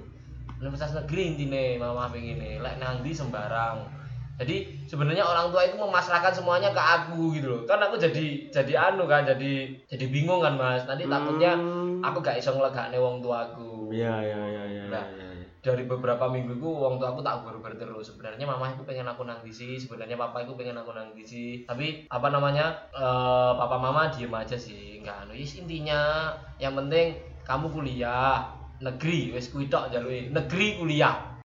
Universitas 0.63 0.95
negeri 1.03 1.35
intine 1.35 1.83
mama 1.83 2.07
pengen 2.15 2.63
lek 2.63 2.79
nang 2.79 3.03
ndi 3.03 3.11
sembarang. 3.11 3.98
Jadi 4.39 4.87
sebenarnya 4.87 5.27
orang 5.27 5.51
tua 5.51 5.67
itu 5.67 5.75
memasrahkan 5.75 6.31
semuanya 6.31 6.71
ke 6.71 6.79
aku 6.79 7.35
gitu 7.35 7.47
loh. 7.51 7.61
Kan 7.67 7.83
aku 7.83 7.99
jadi 7.99 8.47
jadi 8.55 8.73
anu 8.95 9.11
kan, 9.11 9.27
jadi 9.27 9.67
jadi 9.91 10.07
bingung 10.09 10.39
kan 10.39 10.55
Mas. 10.55 10.87
Nanti 10.87 11.11
takutnya 11.11 11.59
Hmm. 11.59 11.99
aku 11.99 12.23
gak 12.23 12.39
iso 12.39 12.55
ngelegakne 12.55 12.95
wong 13.03 13.19
tuaku. 13.19 13.91
Iya 13.91 14.15
iya 14.23 14.41
iya 14.47 14.65
iya. 14.71 14.83
Nah. 14.87 15.07
iya, 15.11 15.27
iya. 15.43 15.47
Dari 15.59 15.91
beberapa 15.91 16.31
minggu 16.31 16.55
itu 16.55 16.71
wong 16.71 17.03
tuaku 17.03 17.19
tak 17.19 17.43
ubar 17.43 17.59
terus. 17.75 18.15
Sebenarnya 18.15 18.47
mama 18.47 18.71
itu 18.71 18.87
pengen 18.87 19.11
aku 19.11 19.27
nang 19.27 19.43
disi, 19.43 19.75
sebenarnya 19.75 20.15
papa 20.15 20.47
itu 20.47 20.55
pengen 20.55 20.79
aku 20.79 20.95
nang 20.95 21.11
disi. 21.19 21.67
Tapi 21.67 22.07
apa 22.07 22.29
namanya? 22.31 22.71
eh, 22.95 23.53
papa 23.59 23.75
mama 23.75 24.07
diem 24.15 24.31
aja 24.31 24.55
sih. 24.55 25.03
Enggak 25.03 25.27
anu. 25.27 25.35
Yes, 25.35 25.59
intinya 25.59 26.31
yang 26.63 26.79
penting 26.79 27.19
kamu 27.43 27.75
kuliah 27.75 28.55
negeri 28.79 29.35
wis 29.35 29.51
kuwi 29.51 29.67
tok 29.67 29.91
njaluke. 29.91 30.31
Negeri 30.31 30.79
kuliah. 30.79 31.38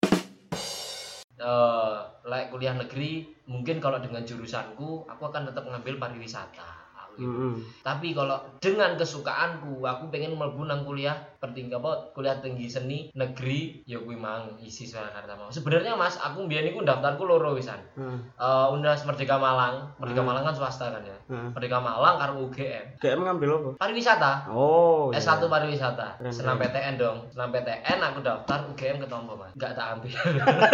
Eh 1.43 1.95
like 2.23 2.47
kuliah 2.47 2.71
negeri 2.71 3.19
mungkin 3.51 3.83
kalau 3.83 4.00
dengan 4.00 4.23
jurusanku 4.23 5.03
aku 5.03 5.23
akan 5.27 5.51
tetap 5.51 5.67
ngambil 5.67 6.00
pariwisata 6.00 6.71
aku 7.13 7.22
gitu. 7.22 7.24
Hmm, 7.24 7.38
hmm. 7.38 7.55
tapi 7.79 8.08
kalau 8.12 8.34
dengan 8.58 8.93
kesukaanku 8.93 9.79
aku 9.79 10.03
pengen 10.10 10.34
mlebu 10.34 10.63
nang 10.63 10.82
kuliah 10.82 11.13
pertinggi 11.36 11.70
apa 11.72 12.10
kuliah 12.12 12.39
tinggi 12.39 12.65
seni 12.65 12.98
negeri 13.12 13.84
ya 13.84 13.98
kuwi 13.98 14.15
mang 14.15 14.58
isi 14.58 14.84
Surakarta 14.84 15.36
mau 15.36 15.48
sebenarnya 15.48 15.93
mas 15.93 16.15
aku 16.15 16.43
mbiyen 16.43 16.65
iku 16.67 16.82
daftarku 16.82 17.22
loro 17.22 17.53
wisan 17.53 17.77
Hmm. 17.93 18.17
Eh 18.34 18.67
Universitas 18.72 19.05
Merdeka 19.05 19.36
Malang 19.36 19.93
Merdeka 19.96 20.20
Hmm. 20.20 20.27
Malang 20.27 20.43
kan 20.43 20.55
swasta 20.55 20.89
kan 20.89 21.03
ya 21.03 21.17
Hmm. 21.25 21.51
Merdeka 21.51 21.77
Malang 21.77 22.15
karo 22.15 22.34
UGM 22.41 22.98
GM 22.98 23.20
ngambil 23.22 23.50
apa? 23.53 23.70
pariwisata 23.77 24.50
Oh. 24.50 25.10
iya. 25.10 25.20
S1 25.20 25.43
pariwisata 25.43 26.17
Keren, 26.17 26.32
senam. 26.32 26.58
PTN 26.58 26.96
dong 26.96 27.17
senam 27.29 27.50
PTN 27.50 28.00
aku 28.01 28.20
daftar 28.20 28.65
UGM 28.67 28.98
ketompo 29.00 29.36
mas 29.36 29.53
nggak 29.53 29.72
tak 29.72 29.86
ambil 29.93 30.12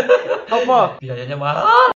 Apa? 0.55 0.79
biayanya 0.97 1.35
mahal 1.35 1.91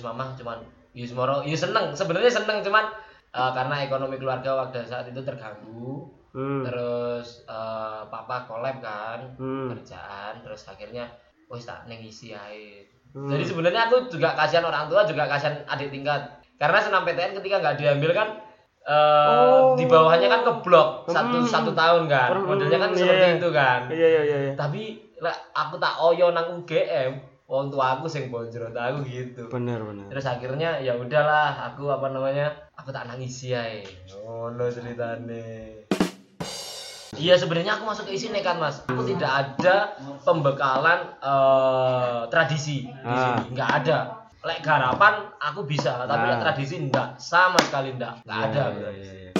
Terus 0.00 0.16
mama 0.16 0.32
cuman, 0.32 0.58
ya 0.96 1.04
semoro, 1.04 1.44
ya 1.44 1.52
seneng, 1.52 1.92
sebenarnya 1.92 2.32
seneng 2.32 2.64
cuman 2.64 2.88
eh, 3.30 3.50
karena 3.52 3.84
ekonomi 3.84 4.16
keluarga 4.16 4.56
waktu 4.56 4.80
saat 4.82 5.04
itu 5.06 5.20
terganggu, 5.20 6.08
Hmm. 6.32 6.64
terus 6.64 7.44
eh, 7.44 8.00
papa 8.08 8.48
collab 8.48 8.80
kan 8.80 9.36
Hmm. 9.36 9.68
kerjaan 9.68 10.40
terus 10.40 10.64
akhirnya 10.64 11.04
wis 11.52 11.68
tak 11.68 11.84
neng 11.84 12.00
isi 12.00 12.32
air 12.32 12.88
Hmm. 13.12 13.28
jadi 13.28 13.44
sebenarnya 13.44 13.90
aku 13.90 14.08
juga 14.08 14.32
kasihan 14.32 14.64
orang 14.64 14.88
tua 14.88 15.04
juga 15.04 15.26
kasihan 15.26 15.58
adik 15.66 15.90
tingkat 15.90 16.22
karena 16.56 16.78
senam 16.80 17.02
PTN 17.02 17.36
ketika 17.36 17.60
nggak 17.60 17.76
diambil 17.76 18.10
kan 18.14 18.28
eh, 18.80 19.28
Oh. 19.28 19.74
di 19.74 19.84
bawahnya 19.84 20.30
kan 20.30 20.40
keblok 20.40 21.04
satu 21.06 21.42
Hmm. 21.42 21.46
satu 21.46 21.70
tahun 21.74 22.06
kan 22.06 22.30
Hmm, 22.32 22.46
modelnya 22.48 22.78
kan 22.78 22.90
iya, 22.90 22.96
seperti 22.96 23.26
iya. 23.26 23.36
itu 23.36 23.48
kan 23.52 23.80
Iya 23.90 24.06
iya 24.08 24.22
iya. 24.24 24.38
iya. 24.48 24.52
tapi 24.56 24.82
aku 25.52 25.76
tak 25.76 25.94
oyo 26.00 26.32
nang 26.32 26.56
UGM 26.56 27.12
wong 27.50 27.66
tua 27.66 27.98
aku 27.98 28.06
sing 28.06 28.30
bonjrot 28.30 28.70
aku 28.70 29.02
gitu 29.02 29.50
Bener 29.50 29.82
bener. 29.82 30.06
terus 30.06 30.22
akhirnya 30.24 30.78
ya 30.78 30.94
udahlah 30.94 31.66
aku 31.66 31.90
apa 31.90 32.06
namanya 32.08 32.46
aku 32.72 32.88
tak 32.88 33.04
nangisi 33.04 33.50
ae 33.50 33.82
ngono 34.16 34.70
ceritane 34.70 35.82
Iya 37.12 37.34
sebenarnya 37.36 37.74
aku 37.74 37.84
masuk 37.84 38.06
ke 38.06 38.14
isi 38.14 38.30
nekat 38.30 38.56
mas. 38.56 38.80
Aku 38.86 39.02
tidak 39.04 39.28
ada 39.28 39.92
pembekalan 40.22 41.18
eh, 41.20 42.22
tradisi 42.30 42.86
di 42.86 43.02
Ah. 43.04 43.34
sini, 43.36 43.52
nggak 43.52 43.70
ada. 43.76 43.98
Lek 44.40 44.62
garapan 44.62 45.28
aku 45.36 45.66
bisa, 45.66 46.00
tapi 46.00 46.24
lek 46.24 46.38
Ah. 46.38 46.42
tradisi 46.42 46.80
enggak, 46.80 47.18
sama 47.18 47.60
sekali 47.60 47.92
enggak, 47.92 48.24
nggak 48.24 48.38
Iya, 48.38 48.46
ada. 48.46 48.62
Iya 48.72 48.90
iya 48.94 49.12
iya. 49.20 49.30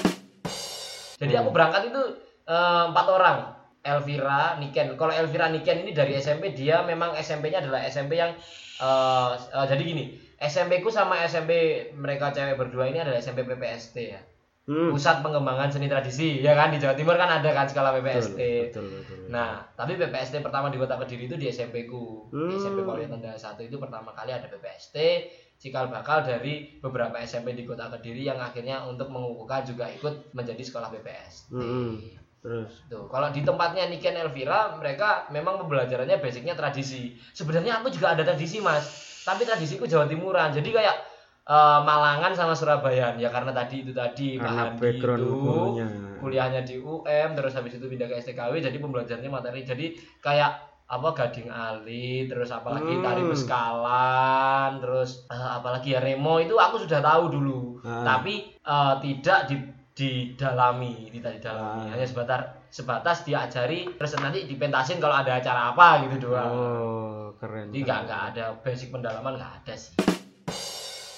Jadi 1.16 1.32
aku 1.32 1.48
berangkat 1.48 1.88
itu 1.88 2.02
eh, 2.44 2.84
empat 2.90 3.06
orang. 3.08 3.38
Elvira, 3.80 4.60
Niken. 4.60 4.94
Kalau 5.00 5.12
Elvira 5.12 5.48
Niken 5.48 5.84
ini 5.84 5.96
dari 5.96 6.12
SMP 6.20 6.52
dia 6.52 6.84
memang 6.84 7.16
SMP-nya 7.16 7.64
adalah 7.64 7.80
SMP 7.88 8.20
yang 8.20 8.36
eh, 8.80 9.32
eh, 9.36 9.66
jadi 9.68 9.82
gini. 9.82 10.04
SMP 10.40 10.80
ku 10.80 10.88
sama 10.88 11.20
SMP 11.28 11.84
mereka 11.92 12.32
cewek 12.32 12.56
berdua 12.56 12.88
ini 12.88 13.04
adalah 13.04 13.20
SMP 13.20 13.44
PPST 13.44 13.96
ya. 14.00 14.20
Hmm. 14.70 14.94
Pusat 14.94 15.26
Pengembangan 15.26 15.72
Seni 15.72 15.90
Tradisi 15.90 16.38
ya 16.44 16.54
kan 16.54 16.70
di 16.70 16.78
Jawa 16.78 16.94
Timur 16.94 17.18
kan 17.18 17.28
ada 17.28 17.50
kan 17.52 17.66
skala 17.66 17.96
PPST. 17.96 18.38
Betul 18.38 18.84
betul. 18.86 18.86
betul. 19.02 19.18
Nah, 19.32 19.66
tapi 19.74 19.98
PPST 19.98 20.44
pertama 20.44 20.70
di 20.70 20.78
Kota 20.78 21.00
Kediri 21.00 21.26
itu 21.26 21.36
di 21.36 21.48
SMP 21.50 21.90
ku. 21.90 22.28
Di 22.30 22.36
Hmm. 22.36 22.56
SMP 22.56 22.84
Polri 22.86 23.08
Tanda 23.10 23.34
1 23.34 23.66
itu 23.66 23.76
pertama 23.76 24.12
kali 24.14 24.30
ada 24.32 24.46
PPST 24.46 24.96
cikal 25.60 25.92
bakal 25.92 26.24
dari 26.24 26.80
beberapa 26.80 27.20
SMP 27.20 27.52
di 27.52 27.68
Kota 27.68 27.92
Kediri 27.92 28.24
yang 28.24 28.40
akhirnya 28.40 28.88
untuk 28.88 29.12
mengukuhkan 29.12 29.60
juga 29.68 29.92
ikut 29.92 30.32
menjadi 30.32 30.62
sekolah 30.64 30.88
PPST. 30.88 31.52
Hmm. 31.52 32.00
Terus. 32.40 32.72
Tuh, 32.88 33.04
kalau 33.06 33.28
di 33.28 33.44
tempatnya 33.44 33.84
Niken 33.84 34.16
Elvira, 34.16 34.72
mereka 34.74 35.28
memang 35.28 35.60
pembelajarannya 35.60 36.16
basicnya 36.18 36.56
tradisi. 36.56 37.20
Sebenarnya 37.30 37.80
aku 37.80 37.92
juga 37.92 38.16
ada 38.16 38.24
tradisi, 38.24 38.58
Mas. 38.58 38.88
Tapi 39.22 39.44
tradisiku 39.44 39.84
Jawa 39.84 40.08
Timuran. 40.08 40.48
Jadi 40.48 40.72
kayak 40.72 40.96
eh, 41.44 41.80
Malangan 41.84 42.32
sama 42.32 42.56
Surabaya 42.56 43.12
ya 43.14 43.28
karena 43.28 43.52
tadi 43.52 43.84
itu 43.84 43.92
tadi 43.92 44.36
Pak 44.36 44.42
Karena 44.42 44.60
Handi 44.66 44.80
background 44.80 45.20
itu 45.20 45.38
kuliahnya 46.20 46.60
di 46.62 46.76
UM 46.76 47.28
terus 47.32 47.52
habis 47.52 47.74
itu 47.74 47.84
pindah 47.84 48.06
ke 48.06 48.20
STKW 48.20 48.60
jadi 48.60 48.76
pembelajarannya 48.76 49.32
materi 49.32 49.64
jadi 49.64 49.86
kayak 50.20 50.52
apa 50.84 51.08
gading 51.12 51.48
ali 51.48 52.26
terus 52.26 52.50
apalagi 52.50 52.92
Hmm. 52.92 53.02
tari 53.02 53.22
beskalan 53.24 54.70
terus 54.78 55.24
eh, 55.26 55.48
apalagi 55.56 55.94
ya 55.94 56.00
remo 56.00 56.38
itu 56.38 56.54
aku 56.54 56.82
sudah 56.82 57.00
tahu 57.00 57.30
dulu 57.30 57.60
Ah. 57.80 58.04
tapi 58.04 58.52
eh, 58.52 58.94
tidak 59.00 59.48
di 59.48 59.56
didalami 60.00 61.12
tidak 61.12 61.36
didalami 61.36 61.84
Ah. 61.84 61.92
hanya 61.92 62.06
sebatas 62.08 62.40
sebatas 62.72 63.28
diajari 63.28 63.84
terus 64.00 64.16
nanti 64.16 64.48
dipentasin 64.48 64.96
kalau 64.96 65.20
ada 65.20 65.36
acara 65.36 65.76
apa 65.76 66.08
gitu 66.08 66.30
doang. 66.32 66.48
Oh, 66.48 67.24
keren. 67.36 67.68
jadi 67.68 67.84
nggak 67.84 68.00
nggak 68.08 68.22
ada 68.32 68.44
basic 68.64 68.88
pendalaman 68.88 69.36
nggak 69.36 69.52
ada 69.60 69.74
sih. 69.76 69.92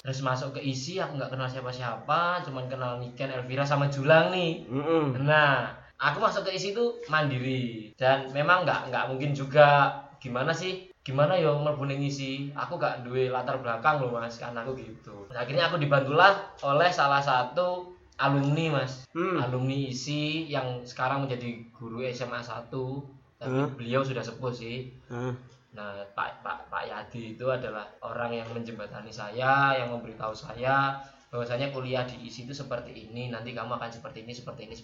Terus 0.03 0.19
masuk 0.27 0.59
ke 0.59 0.61
isi 0.67 0.99
aku 0.99 1.15
nggak 1.15 1.31
kenal 1.31 1.47
siapa-siapa 1.47 2.43
cuman 2.43 2.67
kenal 2.67 2.99
Niken 2.99 3.31
Elvira 3.31 3.63
sama 3.63 3.87
Julang 3.87 4.35
nih. 4.35 4.67
Mm-mm. 4.67 5.15
Nah, 5.23 5.71
aku 5.95 6.19
masuk 6.19 6.51
ke 6.51 6.59
isi 6.59 6.75
itu 6.75 6.99
mandiri. 7.07 7.95
Dan 7.95 8.27
memang 8.35 8.67
nggak 8.67 8.91
nggak 8.91 9.05
mungkin 9.15 9.31
juga. 9.31 9.95
Gimana 10.19 10.51
sih? 10.51 10.91
Gimana 11.03 11.35
ya 11.35 11.51
mlebu 11.51 11.83
ning 11.87 11.99
isi 11.99 12.55
aku 12.55 12.79
gak 12.79 13.03
duwe 13.03 13.27
latar 13.27 13.59
belakang 13.59 13.99
loh 13.99 14.15
mas 14.15 14.39
kan 14.39 14.55
aku 14.55 14.75
gitu. 14.79 15.27
Nah, 15.35 15.43
akhirnya 15.43 15.67
aku 15.67 15.79
dibantulah 15.83 16.31
oleh 16.63 16.91
salah 16.95 17.19
satu 17.19 17.92
alumni 18.19 18.83
mas 18.83 19.09
Hmm. 19.13 19.41
alumni 19.41 19.89
isi 19.89 20.49
yang 20.49 20.85
sekarang 20.85 21.25
menjadi 21.25 21.65
guru 21.73 22.05
SMA 22.09 22.41
1 22.41 23.09
tapi 23.39 23.59
Hmm. 23.59 23.75
beliau 23.75 24.03
sudah 24.05 24.23
sepuh 24.23 24.53
sih 24.53 24.93
Ah, 25.09 25.35
Nah, 25.73 26.05
Pak 26.13 26.45
Pak 26.45 26.69
Pak 26.69 26.85
Yadi 26.85 27.33
itu 27.33 27.49
adalah 27.49 27.89
orang 28.05 28.37
yang 28.37 28.45
menjembatani 28.53 29.09
saya, 29.09 29.73
yang 29.73 29.89
memberitahu 29.89 30.37
saya 30.37 31.01
bahwasanya 31.33 31.73
kuliah 31.73 32.05
di 32.05 32.29
ISI 32.29 32.45
itu 32.45 32.53
seperti 32.53 33.09
ini, 33.09 33.33
nanti 33.33 33.57
kamu 33.57 33.81
akan 33.81 33.89
seperti 33.89 34.21
ini, 34.21 34.37
seperti 34.37 34.69
ini. 34.69 34.77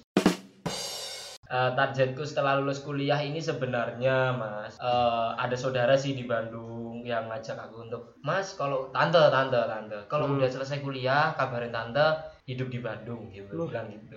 Eh, 1.48 1.70
targetku 1.76 2.24
setelah 2.24 2.56
lulus 2.56 2.80
kuliah 2.80 3.20
ini 3.20 3.36
sebenarnya, 3.36 4.32
Mas, 4.32 4.80
eh, 4.80 5.30
ada 5.36 5.56
saudara 5.56 5.92
sih 5.92 6.12
di 6.12 6.24
Bandung 6.24 7.04
yang 7.04 7.28
ngajak 7.28 7.56
aku 7.56 7.84
untuk, 7.84 8.16
Mas, 8.20 8.52
kalau 8.52 8.88
tante, 8.88 9.20
tante, 9.28 9.56
tante, 9.56 9.98
kalau 10.08 10.24
Hmm. 10.24 10.40
udah 10.40 10.48
selesai 10.48 10.80
kuliah, 10.80 11.36
kabarin 11.36 11.68
tante 11.68 12.04
hidup 12.48 12.72
di 12.72 12.80
Bandung, 12.80 13.28
gitu, 13.28 13.52
Loh. 13.52 13.68
bilang 13.68 13.92
gitu. 13.92 14.16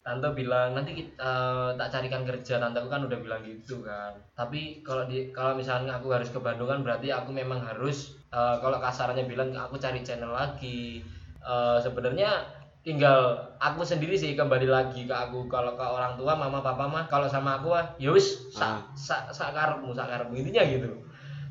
Tante 0.00 0.32
bilang 0.32 0.72
nanti 0.72 0.96
kita 0.96 1.16
eh, 1.20 1.68
tak 1.76 1.88
carikan 1.92 2.24
kerja. 2.24 2.56
Tante 2.56 2.80
kan 2.88 3.04
udah 3.04 3.18
bilang 3.20 3.44
gitu 3.44 3.84
kan. 3.84 4.16
Tapi 4.32 4.80
kalau 4.80 5.04
di 5.04 5.28
kalau 5.32 5.52
misalnya 5.56 6.00
aku 6.00 6.08
harus 6.12 6.32
ke 6.32 6.40
Bandung 6.40 6.68
kan 6.68 6.80
berarti 6.80 7.12
aku 7.12 7.32
memang 7.32 7.60
harus 7.60 8.16
eh, 8.32 8.56
kalau 8.60 8.80
kasarnya 8.80 9.28
bilang 9.28 9.52
aku 9.52 9.76
cari 9.76 10.00
channel 10.00 10.32
lagi. 10.32 11.04
Eh, 11.40 11.78
sebenarnya 11.80 12.32
tinggal 12.80 13.36
aku 13.60 13.84
sendiri 13.84 14.16
sih 14.16 14.32
kembali 14.32 14.64
lagi 14.68 15.04
ke 15.04 15.12
aku. 15.12 15.48
Kalau 15.52 15.76
ke 15.76 15.84
orang 15.84 16.16
tua 16.16 16.32
mama 16.32 16.64
papa 16.64 16.88
mah 16.88 17.04
kalau 17.08 17.28
sama 17.28 17.60
aku 17.60 17.76
ah 17.76 17.84
ya 18.00 18.12
Ah. 18.12 18.16
sak 18.16 18.76
sak 18.96 19.22
sak 19.36 19.50
karepmu 19.52 19.92
sak 19.92 20.08
karepmu 20.08 20.32
intinya 20.32 20.64
gitu. 20.64 20.90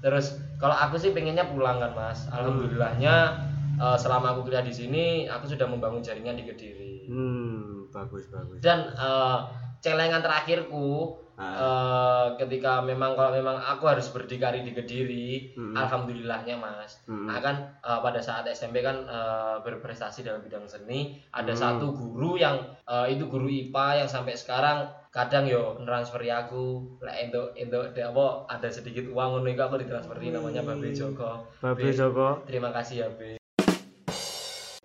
Terus 0.02 0.42
kalau 0.58 0.74
aku 0.74 0.98
sih 0.98 1.14
pengennya 1.14 1.46
pulang 1.54 1.78
kan 1.78 1.94
mas. 1.94 2.26
Alhamdulillahnya 2.34 3.46
eh, 3.82 3.98
selama 3.98 4.34
aku 4.34 4.44
kuliah 4.44 4.62
di 4.62 4.72
sini 4.72 5.04
aku 5.26 5.48
sudah 5.48 5.66
membangun 5.66 6.00
jaringan 6.00 6.36
di 6.36 6.44
kediri 6.44 7.08
Hmm, 7.08 7.88
bagus 7.90 8.28
bagus. 8.28 8.60
dan 8.60 8.92
eh, 8.92 9.40
celengan 9.80 10.20
terakhirku 10.20 11.16
Ah. 11.40 11.56
eh, 11.56 12.28
ketika 12.38 12.84
memang 12.84 13.16
kalau 13.16 13.32
memang 13.32 13.56
aku 13.56 13.88
harus 13.88 14.12
berdikari 14.12 14.60
di 14.60 14.76
kediri 14.76 15.56
Mm-mm. 15.56 15.72
alhamdulillahnya 15.72 16.52
mas 16.54 17.00
Mm-mm. 17.08 17.32
nah 17.32 17.40
kan 17.40 17.56
eh, 17.80 17.96
pada 17.98 18.20
saat 18.20 18.44
SMP 18.46 18.84
kan 18.84 19.08
eh, 19.08 19.56
berprestasi 19.64 20.22
dalam 20.22 20.44
bidang 20.44 20.68
seni 20.68 21.16
ada 21.32 21.50
Mm. 21.50 21.58
satu 21.58 21.96
guru 21.96 22.36
yang 22.36 22.60
eh, 22.84 23.08
itu 23.10 23.24
guru 23.26 23.48
IPA 23.48 24.04
yang 24.04 24.10
sampai 24.12 24.36
sekarang 24.36 24.84
kadang 25.10 25.48
yo 25.48 25.80
transferi 25.80 26.28
aku 26.28 27.00
lek 27.00 27.32
endo 27.32 27.56
endo 27.56 27.88
apa 27.88 28.26
ada 28.46 28.68
sedikit 28.68 29.08
uang 29.08 29.40
ngono 29.40 29.48
iku 29.48 29.64
aku 29.64 29.76
ditransferi 29.80 30.30
namanya 30.30 30.60
Babe 30.62 30.92
Joko 30.92 31.48
Babe 31.58 31.82
Be, 31.82 31.96
Joko. 31.96 32.44
terima 32.44 32.70
kasih 32.70 32.96
ya 33.00 33.10
Be 33.10 33.39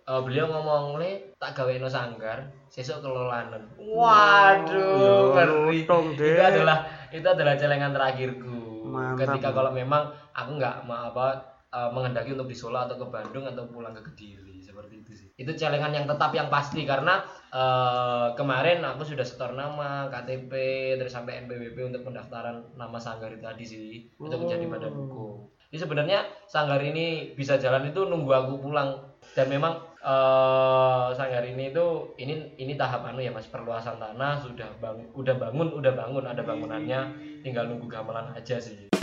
Eh, 0.05 0.21
beliau 0.21 0.45
ngomong 0.45 1.01
le 1.01 1.33
tak 1.41 1.57
gawe 1.57 1.81
no 1.81 1.89
sanggar 1.89 2.45
sesuk 2.69 3.01
kelolanan. 3.01 3.65
Waduh 3.73 5.33
ngeri. 5.33 5.81
itu 5.81 6.37
adalah 6.37 6.85
itu 7.09 7.25
adalah 7.25 7.57
celengan 7.57 7.89
terakhirku. 7.89 8.85
Mantap, 8.85 9.33
ketika 9.33 9.49
kalau 9.49 9.73
memang 9.73 10.13
aku 10.29 10.61
nggak 10.61 10.85
mau 10.85 11.09
apa 11.09 11.57
eh, 11.73 11.89
menghendaki 11.89 12.37
untuk 12.37 12.45
di 12.45 12.53
Solo 12.53 12.85
atau 12.85 13.01
ke 13.01 13.05
Bandung 13.09 13.49
atau 13.49 13.65
pulang 13.65 13.97
ke 13.97 14.05
Kediri 14.05 14.61
seperti 14.61 15.01
itu 15.01 15.11
sih. 15.17 15.27
Itu 15.41 15.57
celengan 15.57 15.89
yang 15.89 16.05
tetap 16.05 16.29
yang 16.37 16.53
pasti 16.53 16.85
karena 16.85 17.25
eh, 17.49 18.37
kemarin 18.37 18.85
aku 18.85 19.09
sudah 19.09 19.25
setor 19.25 19.57
nama 19.57 20.05
KTP 20.13 20.53
terus 21.01 21.17
sampai 21.17 21.49
NPWP 21.49 21.81
untuk 21.81 22.05
pendaftaran 22.05 22.77
nama 22.77 23.01
sanggar 23.01 23.33
itu 23.33 23.41
tadi 23.41 23.65
sih 23.65 24.05
untuk 24.21 24.45
menjadi 24.45 24.69
badan 24.69 24.93
hukum. 24.93 25.49
Jadi 25.73 25.81
sebenarnya 25.81 26.29
sanggar 26.45 26.77
ini 26.85 27.33
bisa 27.33 27.57
jalan 27.57 27.89
itu 27.89 28.05
nunggu 28.05 28.29
aku 28.29 28.61
pulang. 28.61 29.17
Dan 29.33 29.49
memang 29.49 29.94
eh 30.05 31.05
sanggar 31.17 31.41
ini 31.41 31.73
itu 31.73 32.13
ini 32.21 32.53
ini 32.61 32.77
tahap 32.77 33.09
anu 33.09 33.25
ya 33.25 33.33
mas 33.33 33.49
perluasan 33.49 33.97
tanah 33.97 34.37
sudah 34.37 34.69
bang 34.77 35.01
udah 35.17 35.33
bangun 35.33 35.73
udah 35.73 35.93
bangun 35.97 36.21
ada 36.29 36.45
bangunannya 36.45 36.99
tinggal 37.41 37.65
nunggu 37.65 37.89
gamelan 37.89 38.29
aja 38.37 38.61
sih. 38.61 38.93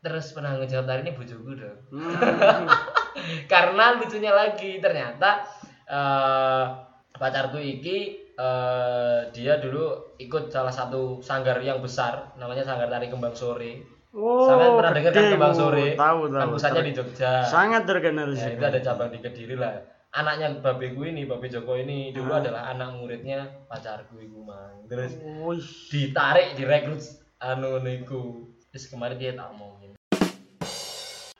Terus 0.00 0.32
penanggung 0.32 0.68
jawab 0.68 0.88
tari 0.88 1.04
ini 1.04 1.12
bojoku 1.12 1.52
dong 1.56 1.76
Hmm. 1.92 2.64
karena 3.52 4.00
lucunya 4.00 4.32
lagi 4.32 4.80
ternyata 4.80 5.44
eh 5.84 6.64
pacarku 7.20 7.60
iki 7.60 8.24
eh 8.40 9.20
dia 9.36 9.60
dulu 9.60 10.16
ikut 10.16 10.48
salah 10.48 10.72
satu 10.72 11.20
sanggar 11.20 11.60
yang 11.60 11.84
besar 11.84 12.32
namanya 12.40 12.64
sanggar 12.64 12.88
tari 12.88 13.12
kembang 13.12 13.36
sore 13.36 13.93
Oh, 14.14 14.46
Sampean 14.46 14.78
pernah 14.78 14.92
dengar 14.94 15.10
kan 15.10 15.24
kembang 15.28 15.52
sore 15.52 15.86
Tahu 15.94 16.18
kan 16.28 16.40
tahu. 16.40 16.50
pusatnya 16.54 16.82
di 16.82 16.92
Jogja 16.92 17.42
Sangat 17.42 17.82
terkenal 17.82 18.30
Ya, 18.30 18.38
sih. 18.38 18.50
itu 18.54 18.62
ada 18.62 18.78
cabang 18.80 19.10
di 19.10 19.18
Kediri 19.18 19.54
lah. 19.54 19.74
Anaknya 20.12 20.54
Babe 20.56 20.94
gue 20.94 21.10
ini, 21.10 21.26
Babe 21.26 21.50
Joko 21.50 21.74
ini 21.74 22.14
dulu 22.14 22.30
Ah. 22.30 22.38
adalah 22.38 22.70
anak 22.70 22.94
muridnya 22.94 23.42
pacarku 23.66 24.14
iku 24.16 24.38
mang. 24.40 24.86
Terus 24.86 25.18
Wih. 25.18 25.66
ditarik, 25.90 26.54
direkrut 26.54 27.02
anu 27.40 27.82
niku. 27.82 28.46
Terus 28.70 28.86
kemarin 28.86 29.18
dia 29.18 29.34
tak 29.34 29.50
omongin. 29.50 29.98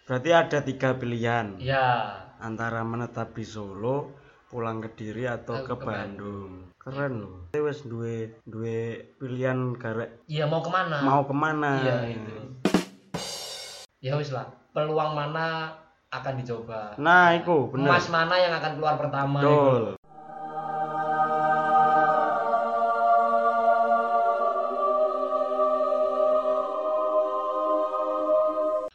Berarti 0.05 0.31
ada 0.31 0.59
tiga 0.61 0.93
pilihan 0.93 1.57
Ya, 1.57 2.11
antara 2.37 2.83
menetap 2.83 3.33
di 3.33 3.43
Solo, 3.43 4.11
pulang 4.45 4.79
ke 4.81 4.91
Diri 4.93 5.25
atau 5.25 5.55
Ke- 5.57 5.65
ke, 5.65 5.75
ke 5.75 5.77
Bandung. 5.81 6.53
Keren 6.77 7.13
loh. 7.17 7.37
Wes 7.55 7.81
duwe 7.83 8.17
duwe 8.45 8.79
pilihan 9.17 9.57
garek 9.73 10.27
iya 10.27 10.45
mau 10.45 10.61
ke 10.61 10.69
mana? 10.69 10.99
mau 11.01 11.23
ke 11.23 11.33
mana. 11.33 11.81
Iya 11.81 11.97
itu. 12.13 12.37
Ya 14.05 14.21
wis 14.21 14.37
lah. 14.37 14.45
Peluang 14.77 15.17
mana 15.17 15.73
akan 16.13 16.37
dicoba? 16.37 16.93
Nah, 17.01 17.41
itu 17.41 17.73
bener. 17.73 17.89
Emas 17.89 18.13
mana 18.13 18.37
yang 18.37 18.53
akan 18.53 18.73
keluar 18.77 19.01
pertama? 19.01 19.41
iku. 19.41 19.49
Betul. 19.49 19.85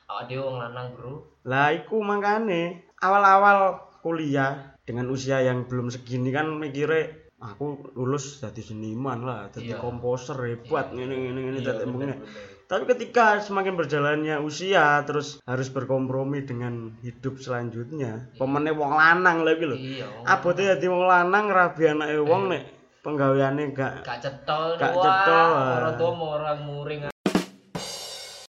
Awak 0.05 0.23
dhewe 0.29 0.45
wong 0.45 0.57
lanang, 0.61 0.87
Bro. 0.93 1.13
Lah 1.49 1.73
iku 1.73 2.05
makane 2.05 2.85
awal-awal 3.01 3.81
kuliah 4.05 4.77
dengan 4.85 5.09
usia 5.09 5.41
yang 5.41 5.65
belum 5.65 5.89
segini 5.89 6.29
kan 6.29 6.53
mikire 6.53 7.33
aku 7.41 7.97
lulus 7.97 8.45
jadi 8.45 8.61
seniman 8.61 9.25
lah, 9.25 9.49
jadi 9.49 9.73
Iya. 9.73 9.81
komposer 9.81 10.37
hebat 10.37 10.93
Iya, 10.93 11.09
dadi 11.09 11.17
bener, 11.17 11.81
emangnya. 11.81 12.17
bener. 12.21 12.58
Tapi 12.69 12.85
ketika 12.85 13.41
semakin 13.41 13.73
berjalannya 13.73 14.45
usia 14.45 15.01
terus 15.01 15.41
harus 15.49 15.73
berkompromi 15.73 16.45
dengan 16.45 16.93
hidup 17.01 17.41
selanjutnya. 17.41 18.29
Pemene 18.37 18.69
wong 18.69 18.93
lanang 18.93 19.41
lagi 19.41 19.65
lho. 19.65 19.73
Iya. 19.73 20.05
Abote 20.21 20.69
dadi 20.69 20.85
wong 20.85 21.01
lanang 21.01 21.49
rabi 21.49 21.89
anake 21.89 22.21
wong 22.21 22.53
nek 22.53 22.63
penggaweane 23.01 23.73
gak 23.73 24.05
Gak 24.05 24.21
cetol, 24.21 24.77
Gak 24.77 24.93
cetol. 24.93 25.49
Orang 25.81 25.93
tua 25.97 26.11
mau 26.13 26.37
orang 26.37 26.59
muring. 26.61 26.99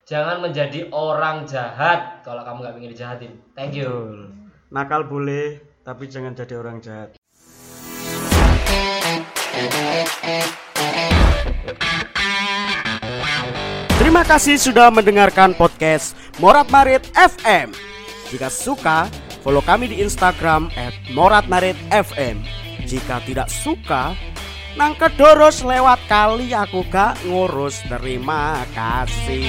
Jangan 0.03 0.43
menjadi 0.43 0.91
orang 0.91 1.47
jahat 1.47 2.19
kalau 2.19 2.43
kamu 2.43 2.59
nggak 2.59 2.75
ingin 2.75 2.91
dijahatin. 2.91 3.31
Thank 3.55 3.79
you. 3.79 3.87
betul. 3.87 4.35
Nakal 4.67 5.07
boleh, 5.07 5.63
tapi 5.87 6.11
jangan 6.11 6.35
jadi 6.35 6.59
orang 6.59 6.83
jahat. 6.83 7.15
Terima 14.09 14.25
kasih 14.25 14.57
sudah 14.57 14.89
mendengarkan 14.89 15.53
podcast 15.53 16.17
Morat 16.41 16.65
Marit 16.73 17.05
FM. 17.13 17.77
Jika 18.33 18.49
suka, 18.49 19.05
follow 19.45 19.61
kami 19.61 19.85
di 19.85 20.01
Instagram 20.01 20.73
@moratmaritfm. 21.13 22.41
Jika 22.89 23.21
tidak 23.21 23.53
suka, 23.53 24.17
nang 24.73 24.97
kedoros 24.97 25.61
lewat 25.61 26.01
kali 26.09 26.57
aku 26.57 26.89
gak 26.89 27.21
ngurus. 27.21 27.85
Terima 27.85 28.65
kasih. 28.73 29.45